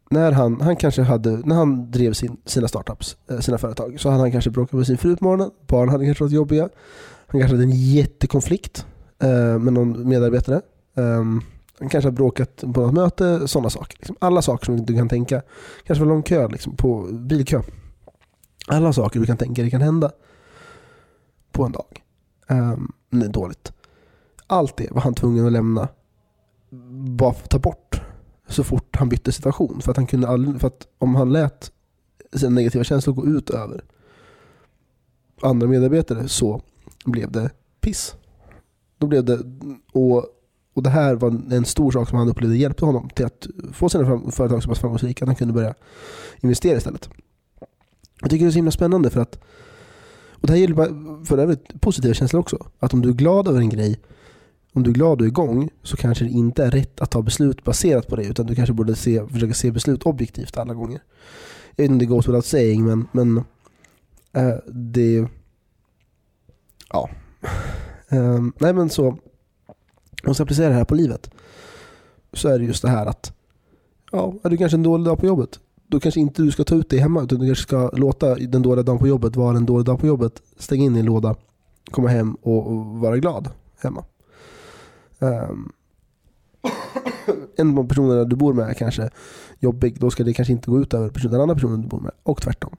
när 0.10 0.32
han, 0.32 0.62
han 0.62 0.75
kanske 0.75 1.01
hade, 1.01 1.30
när 1.30 1.56
han 1.56 1.92
drev 1.92 2.13
sin, 2.13 2.38
sina 2.46 2.68
startups, 2.68 3.18
eh, 3.30 3.40
sina 3.40 3.58
företag, 3.58 4.00
så 4.00 4.10
hade 4.10 4.22
han 4.22 4.32
kanske 4.32 4.50
bråkat 4.50 4.74
med 4.74 4.88
sin 4.88 4.98
fru 4.98 5.16
på 5.16 5.25
morgonen, 5.25 5.51
barnen 5.68 5.90
hade 5.90 6.06
kanske 6.06 6.24
varit 6.24 6.34
jobbiga. 6.34 6.70
Han 7.28 7.42
kanske 7.42 7.56
hade 7.56 7.63
en 7.63 7.75
jättekonflikt 7.75 8.86
eh, 9.20 9.60
med 9.60 9.74
någon 9.74 10.10
medarbetare. 10.10 10.62
Um, 10.94 11.42
han 11.80 11.90
kanske 11.90 12.08
har 12.08 12.12
bråkat 12.13 12.58
på 12.58 12.82
något 12.82 12.94
möte, 12.94 13.48
sådana 13.48 13.70
saker. 13.70 13.98
Liksom 14.00 14.16
alla 14.20 14.42
saker 14.42 14.66
som 14.66 14.86
du 14.86 14.96
kan 14.96 15.10
tänka. 15.10 15.42
Kanske 15.84 16.06
var 16.06 16.10
lång 16.13 16.24
kö 16.24 16.48
liksom, 16.48 16.75
på 16.75 17.10
bilkö. 17.12 17.62
Alla 18.68 18.94
saker 18.94 19.20
du 19.20 19.25
kan 19.25 19.38
tänka 19.38 19.62
dig 19.62 19.72
kan 19.72 19.82
hända 19.82 20.12
på 21.51 21.63
en 21.63 21.72
dag. 21.72 22.04
Um, 22.50 22.92
dåligt. 23.12 23.74
Allt 24.48 24.77
det 24.77 24.91
var 24.91 25.01
han 25.01 25.13
tvungen 25.13 25.46
att 25.46 25.51
lämna. 25.51 25.88
Bara 27.10 27.34
för 27.34 27.44
att 27.44 27.50
ta 27.50 27.60
bort 27.60 28.01
så 28.48 28.63
fort 28.63 28.96
han 28.96 29.10
bytte 29.10 29.32
situation. 29.32 29.82
För 29.82 29.91
att, 29.91 29.98
han 29.98 30.08
kunde 30.08 30.27
aldrig, 30.27 30.62
för 30.62 30.68
att 30.68 30.88
om 30.98 31.15
han 31.15 31.34
lät 31.34 31.72
sina 32.34 32.50
negativa 32.50 32.84
känslor 32.84 33.13
gå 33.13 33.25
ut 33.25 33.50
över 33.50 33.84
andra 35.41 35.68
medarbetare 35.68 36.27
så 36.27 36.62
blev 37.06 37.32
det 37.32 37.50
piss. 37.82 38.15
Då 38.98 39.08
blev 39.08 39.25
det, 39.25 39.39
och, 39.91 40.25
och 40.74 40.84
det 40.84 40.89
här 40.89 41.15
var 41.15 41.53
en 41.53 41.65
stor 41.65 41.91
sak 41.91 42.10
som 42.10 42.18
han 42.18 42.30
upplevde 42.30 42.58
hjälpte 42.58 42.86
honom 42.86 43.10
till 43.10 43.25
att 43.25 43.48
få 43.74 43.89
sina 43.89 44.32
företag 44.32 44.63
så 44.63 44.70
pass 44.70 44.80
framgångsrika 44.80 45.25
att 45.25 45.30
han 45.30 45.36
kunde 45.36 45.53
börja 45.53 45.74
investera 46.39 46.77
istället. 46.77 47.10
Jag 48.22 48.30
tycker 48.30 48.46
det 48.46 48.50
är 48.50 48.51
så 48.51 48.56
himla 48.56 48.72
spännande 48.72 49.10
för 49.10 49.22
att 49.22 49.39
och 50.41 50.48
det 50.48 50.53
här 50.53 50.60
gäller 50.60 51.25
för 51.25 51.38
övrigt 51.38 51.81
positiva 51.81 52.13
känslor 52.13 52.39
också. 52.39 52.67
Att 52.79 52.93
om 52.93 53.01
du 53.01 53.10
är 53.10 53.13
glad 53.13 53.48
över 53.48 53.60
en 53.60 53.69
grej, 53.69 54.00
om 54.74 54.83
du 54.83 54.89
är 54.89 54.93
glad 54.93 55.21
och 55.21 55.27
igång 55.27 55.69
så 55.83 55.98
kanske 55.98 56.25
det 56.25 56.31
inte 56.31 56.63
är 56.63 56.71
rätt 56.71 57.01
att 57.01 57.12
ta 57.12 57.21
beslut 57.21 57.63
baserat 57.63 58.07
på 58.07 58.15
det 58.15 58.24
utan 58.24 58.45
du 58.45 58.55
kanske 58.55 58.74
borde 58.74 58.95
se, 58.95 59.27
försöka 59.27 59.53
se 59.53 59.71
beslut 59.71 60.03
objektivt 60.03 60.57
alla 60.57 60.74
gånger. 60.74 61.01
Jag 61.75 61.83
vet 61.83 61.91
inte 61.91 61.93
om 61.93 62.00
det 62.00 62.05
goes 62.05 62.27
without 62.27 62.45
saying 62.45 62.86
men, 62.86 63.07
men 63.12 63.38
äh, 64.33 64.57
det... 64.67 65.27
Ja. 66.89 67.10
Um, 68.10 68.53
nej 68.60 68.74
men 68.74 68.89
så, 68.89 69.07
om 69.07 69.17
man 70.24 70.36
ska 70.36 70.43
applicera 70.43 70.69
det 70.69 70.75
här 70.75 70.86
på 70.86 70.95
livet 70.95 71.31
så 72.33 72.50
är 72.50 72.60
det 72.60 72.65
just 72.65 72.81
det 72.81 72.89
här 72.89 73.05
att 73.05 73.33
ja, 74.12 74.33
är 74.43 74.50
du 74.50 74.57
kanske 74.57 74.77
en 74.77 74.83
dålig 74.83 75.05
dag 75.05 75.19
på 75.19 75.25
jobbet 75.25 75.60
då 75.91 76.00
kanske 76.00 76.19
inte 76.19 76.41
du 76.41 76.51
ska 76.51 76.63
ta 76.63 76.75
ut 76.75 76.89
det 76.89 77.00
hemma 77.00 77.24
utan 77.24 77.39
du 77.39 77.45
kanske 77.45 77.63
ska 77.63 77.89
låta 77.93 78.36
den 78.36 78.62
dåliga 78.62 78.83
dagen 78.83 79.00
på 79.00 79.07
jobbet 79.07 79.36
vara 79.36 79.57
en 79.57 79.65
dålig 79.65 79.86
dag 79.86 80.00
på 80.00 80.07
jobbet. 80.07 80.41
Stänga 80.57 80.83
in 80.83 80.95
i 80.95 81.00
en 81.00 81.05
låda, 81.05 81.36
komma 81.91 82.07
hem 82.07 82.33
och, 82.33 82.67
och 82.67 82.86
vara 82.86 83.17
glad 83.17 83.50
hemma. 83.81 84.03
Um, 85.19 85.71
en 87.55 87.77
av 87.77 87.88
personerna 87.88 88.24
du 88.24 88.36
bor 88.36 88.53
med 88.53 88.69
är 88.69 88.74
kanske 88.74 89.10
jobbig, 89.59 90.00
då 90.00 90.09
ska 90.09 90.24
det 90.24 90.33
kanske 90.33 90.51
inte 90.51 90.72
gå 90.72 90.79
ut 90.79 90.94
över 90.94 91.09
personen, 91.09 91.31
den 91.31 91.42
andra 91.42 91.55
personen 91.55 91.81
du 91.81 91.87
bor 91.87 92.00
med 92.00 92.11
och 92.24 92.42
tvärtom. 92.42 92.75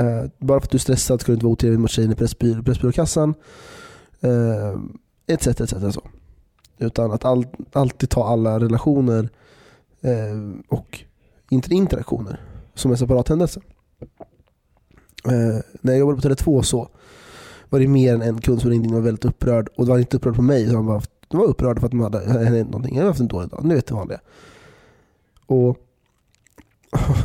Uh, 0.00 0.30
bara 0.38 0.60
för 0.60 0.66
att 0.66 0.70
du 0.70 0.76
är 0.76 0.80
stressad 0.80 1.20
ska 1.20 1.32
du 1.32 1.34
inte 1.34 1.44
vara 1.44 1.52
otrevlig 1.52 1.80
mot 1.80 1.90
tjejen 1.90 2.12
i 2.12 2.14
Pressbyråkassan. 2.14 2.64
Pressbyråkassan. 2.64 3.34
Uh, 4.24 4.80
etc, 5.26 5.46
etc. 5.46 5.94
Så. 5.94 6.02
Utan 6.78 7.12
att 7.12 7.24
all, 7.24 7.46
alltid 7.72 8.10
ta 8.10 8.28
alla 8.28 8.60
relationer 8.60 9.28
uh, 10.04 10.54
och 10.68 10.85
inte 11.50 11.74
interaktioner 11.74 12.40
som 12.74 12.90
en 12.90 12.98
separat 12.98 13.28
händelse. 13.28 13.60
Eh, 15.24 15.60
när 15.80 15.92
jag 15.92 15.98
jobbade 15.98 16.20
på 16.20 16.28
Tele2 16.28 16.62
så 16.62 16.88
var 17.68 17.80
det 17.80 17.88
mer 17.88 18.14
än 18.14 18.22
en 18.22 18.40
kund 18.40 18.60
som 18.60 18.70
ringde 18.70 18.88
in 18.88 18.94
och 18.94 19.00
var 19.00 19.04
väldigt 19.04 19.24
upprörd. 19.24 19.68
Och 19.76 19.84
det 19.84 19.90
var 19.90 19.98
inte 19.98 20.16
upprörd 20.16 20.36
på 20.36 20.42
mig, 20.42 20.62
utan 20.62 20.74
de 20.74 20.86
var, 20.86 21.02
de 21.28 21.40
var 21.40 21.46
upprörda 21.46 21.80
för 21.80 21.86
att 21.86 21.90
de 21.92 22.00
hade 22.00 22.44
hänt 22.44 22.70
någonting. 22.70 22.94
Jag 22.94 23.00
hade 23.00 23.10
haft 23.10 23.20
en 23.20 23.28
dålig 23.28 23.50
dag, 23.50 23.64
ni 23.64 23.74
vet 23.74 23.86
det 23.86 23.94
vanliga. 23.94 24.20
Och 25.46 25.78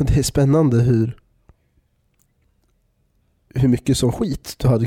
det 0.00 0.18
är 0.18 0.22
spännande 0.22 0.82
hur 0.82 1.18
hur 3.54 3.68
mycket 3.68 3.96
som 3.96 4.12
skit 4.12 4.54
du 4.58 4.68
hade, 4.68 4.86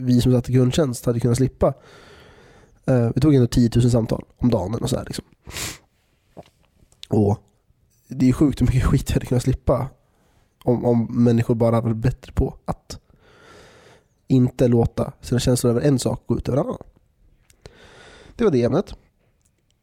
vi 0.00 0.20
som 0.20 0.32
satt 0.32 0.48
i 0.48 0.52
grundtjänst 0.52 1.06
hade 1.06 1.20
kunnat 1.20 1.36
slippa. 1.36 1.74
Eh, 2.86 3.10
vi 3.14 3.20
tog 3.20 3.34
ändå 3.34 3.46
10 3.46 3.70
000 3.74 3.90
samtal 3.90 4.24
om 4.36 4.50
dagen 4.50 4.74
och 4.74 4.90
så 4.90 4.96
här 4.96 5.04
liksom. 5.04 5.24
Och 7.08 7.38
det 8.14 8.28
är 8.28 8.32
sjukt 8.32 8.60
hur 8.60 8.66
mycket 8.66 8.84
skit 8.84 9.04
jag 9.08 9.14
hade 9.14 9.26
kunnat 9.26 9.42
slippa 9.42 9.88
om, 10.64 10.84
om 10.84 11.24
människor 11.24 11.54
bara 11.54 11.74
hade 11.74 11.88
varit 11.88 11.96
bättre 11.96 12.32
på 12.32 12.56
att 12.64 13.00
inte 14.28 14.68
låta 14.68 15.12
sina 15.20 15.40
känslor 15.40 15.70
över 15.70 15.80
en 15.80 15.98
sak 15.98 16.22
gå 16.26 16.36
ut 16.36 16.48
över 16.48 16.58
en 16.58 16.64
annan. 16.64 16.78
Det 18.36 18.44
var 18.44 18.50
det 18.50 18.62
ämnet. 18.62 18.94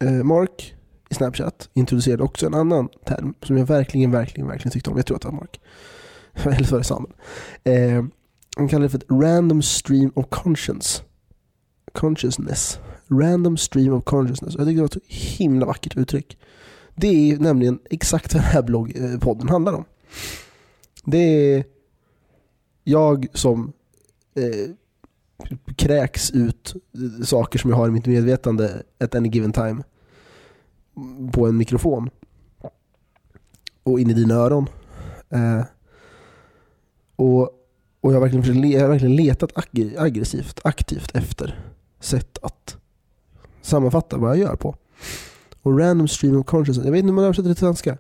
Eh, 0.04 0.12
Mark 0.12 0.76
i 1.10 1.16
Snapchat 1.16 1.70
introducerade 1.74 2.24
också 2.24 2.46
en 2.46 2.54
annan 2.54 2.90
term 3.06 3.34
som 3.44 3.58
jag 3.58 3.66
verkligen, 3.66 4.12
verkligen, 4.12 4.48
verkligen 4.48 4.72
tyckte 4.72 4.90
om. 4.90 4.98
Jag 4.98 5.06
tror 5.06 5.16
att 5.16 5.22
det 5.22 5.28
var 5.28 5.36
Mark. 5.36 5.62
Eller 6.34 6.64
så 6.64 6.72
var 6.72 6.80
det 6.80 6.84
Samuel. 6.86 7.14
Eh, 7.64 8.06
han 8.58 8.68
kallade 8.68 8.86
det 8.86 8.90
för 8.90 8.98
ett 8.98 9.24
random 9.24 9.62
stream 9.62 10.12
of 10.16 10.26
conscience. 10.30 11.04
Consciousness. 11.94 12.80
Random 13.08 13.58
stream 13.58 13.94
of 13.94 14.04
consciousness. 14.04 14.56
Jag 14.58 14.68
tyckte 14.68 14.76
det 14.76 14.82
var 14.82 14.86
ett 14.86 14.94
så 14.94 15.00
himla 15.38 15.66
vackert 15.66 15.98
uttryck. 15.98 16.38
Det 16.96 17.32
är 17.32 17.38
nämligen 17.38 17.80
exakt 17.90 18.34
vad 18.34 18.44
den 18.44 18.52
här 18.52 18.62
bloggpodden 18.62 19.48
eh, 19.48 19.52
handlar 19.52 19.74
om. 19.74 19.86
Det 21.06 21.18
är 21.18 21.64
jag 22.84 23.28
som 23.34 23.74
eh, 24.36 24.72
kräks 25.76 26.32
ut 26.32 26.76
eh, 26.76 27.26
saker 27.26 27.60
som 27.60 27.70
jag 27.70 27.78
har 27.78 27.88
i 27.88 27.92
mitt 27.92 28.06
medvetande 28.06 28.84
at 29.00 29.16
any 29.16 29.30
given 29.30 29.54
time 29.54 29.84
på 31.32 31.48
en 31.48 31.58
mikrofon 31.58 32.10
och 33.84 34.00
in 34.00 34.10
i 34.10 34.14
dina 34.14 34.36
öron. 34.36 34.68
Eh, 35.30 35.62
och, 37.16 37.42
och 38.02 38.12
jag 38.12 38.14
har 38.14 38.22
verkligen, 38.22 38.44
försökt 38.44 38.68
jag 38.68 38.82
har 38.82 38.88
verkligen 38.90 39.16
letat 39.16 39.52
ag- 39.58 39.96
aggressivt, 39.98 40.60
aktivt 40.64 41.16
efter 41.16 41.72
sätt 42.00 42.38
att 42.42 42.78
sammanfatta 43.62 44.18
vad 44.18 44.30
jag 44.30 44.38
gör 44.38 44.56
på. 44.56 44.76
Och 45.70 45.80
random 45.80 46.08
stream 46.08 46.38
of 46.38 46.46
consciousness, 46.46 46.86
jag 46.86 46.92
vet 46.92 47.00
inte 47.00 47.10
om 47.10 47.16
man 47.16 47.24
översätter 47.24 47.50
det 47.50 47.56
till 47.56 47.60
svenska. 47.60 47.98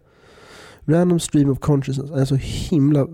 Random 0.85 1.19
stream 1.19 1.49
of 1.49 1.59
consciousness 1.59 2.11
är 2.11 2.25
så 2.25 2.35
himla, 2.35 3.07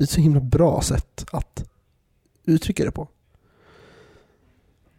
ett 0.00 0.10
så 0.10 0.20
himla 0.20 0.40
bra 0.40 0.80
sätt 0.80 1.24
att 1.32 1.64
uttrycka 2.44 2.84
det 2.84 2.90
på. 2.90 3.08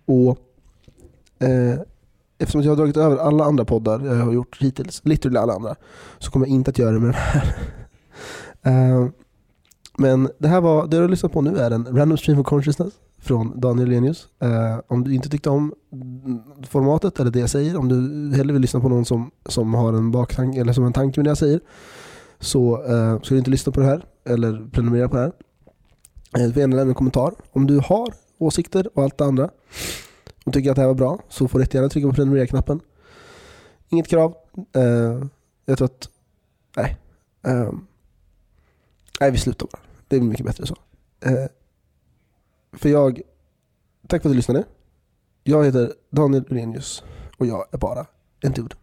Och 0.06 0.40
eh, 1.40 1.80
eftersom 2.38 2.62
jag 2.62 2.72
har 2.72 2.76
dragit 2.76 2.98
över 2.98 3.18
alla 3.18 3.44
andra 3.44 3.66
poddar 3.66 4.06
jag 4.06 4.26
har 4.26 4.34
gjort 4.34 4.62
hittills, 4.62 5.02
literally 5.06 5.38
alla 5.38 5.54
andra, 5.54 5.76
så 6.20 6.32
kommer 6.32 6.46
jag 6.46 6.54
inte 6.54 6.70
att 6.70 6.80
göra 6.80 6.92
det 6.92 7.00
med 7.00 7.08
den 7.08 7.14
här. 7.14 7.56
eh, 8.62 9.10
men 9.98 10.30
det 10.38 10.48
här 10.48 10.62
var, 10.62 10.88
det 10.88 10.98
du 10.98 11.02
har 11.02 11.10
lyssnat 11.10 11.32
på 11.32 11.42
nu 11.42 11.58
är 11.58 11.72
en 11.72 11.98
Random 11.98 12.18
Stream 12.18 12.40
of 12.40 12.48
Consciousness 12.48 12.94
från 13.20 13.60
Daniel 13.60 13.90
Lenius. 13.90 14.28
Eh, 14.42 14.80
om 14.88 15.04
du 15.04 15.16
inte 15.16 15.30
tyckte 15.30 15.50
om 15.50 15.74
formatet 16.70 17.20
eller 17.20 17.32
det 17.32 17.40
jag 17.40 17.50
säger, 17.50 17.78
om 17.78 17.90
du 17.90 18.36
hellre 18.38 18.54
vill 18.54 18.62
lyssna 18.62 18.80
på 18.80 18.90
någon 18.90 19.06
som, 19.06 19.32
som 19.46 19.74
har 19.74 19.94
en 19.94 20.12
baktanke 20.12 20.62
eller 20.62 20.74
som 20.74 20.84
har 20.84 20.88
en 20.88 20.94
tanke 20.94 21.20
med 21.20 21.26
det 21.26 21.30
jag 21.30 21.38
säger, 21.38 21.60
så 22.40 22.84
eh, 22.84 23.22
ska 23.22 23.36
du 23.36 23.38
inte 23.38 23.52
lyssna 23.52 23.72
på 23.72 23.80
det 23.80 23.86
här 23.86 24.06
eller 24.26 24.70
prenumerera 24.72 25.10
på 25.10 25.16
det 25.16 25.22
här. 25.22 25.32
Du 26.32 26.54
får 26.54 26.60
gärna 26.60 26.76
lämna 26.76 26.92
en 26.92 26.96
kommentar. 26.96 27.34
Om 27.52 27.68
du 27.68 27.80
har 27.80 28.14
åsikter 28.38 28.90
och 28.94 29.04
allt 29.04 29.18
det 29.18 29.26
andra 29.26 29.50
och 30.46 30.54
tycker 30.54 30.70
att 30.70 30.76
det 30.76 30.82
här 30.82 30.88
var 30.88 30.96
bra 30.96 31.20
så 31.30 31.48
får 31.48 31.60
du 31.60 31.64
jättegärna 31.64 31.90
trycka 31.90 32.08
på 32.08 32.14
prenumerera-knappen. 32.14 32.80
Inget 33.90 34.08
krav. 34.08 34.36
Eh, 34.76 35.26
jag 35.66 35.78
tror 35.78 35.86
att... 35.86 36.10
Nej. 36.76 36.98
Eh, 37.48 37.72
nej, 39.20 39.32
vi 39.32 39.38
slutar 39.38 39.68
bara. 39.72 39.87
Det 40.08 40.16
är 40.16 40.22
mycket 40.22 40.46
bättre 40.46 40.66
så. 40.66 40.76
Eh, 41.20 41.46
för 42.74 42.90
jag... 42.90 43.22
Tack 44.08 44.22
för 44.22 44.30
att 44.30 44.34
du 44.34 44.38
lyssnade. 44.38 44.64
Jag 45.44 45.66
heter 45.66 45.94
Daniel 46.10 46.46
Urenius 46.50 47.04
och 47.38 47.46
jag 47.46 47.66
är 47.72 47.78
bara 47.78 48.06
en 48.42 48.52
dude. 48.52 48.76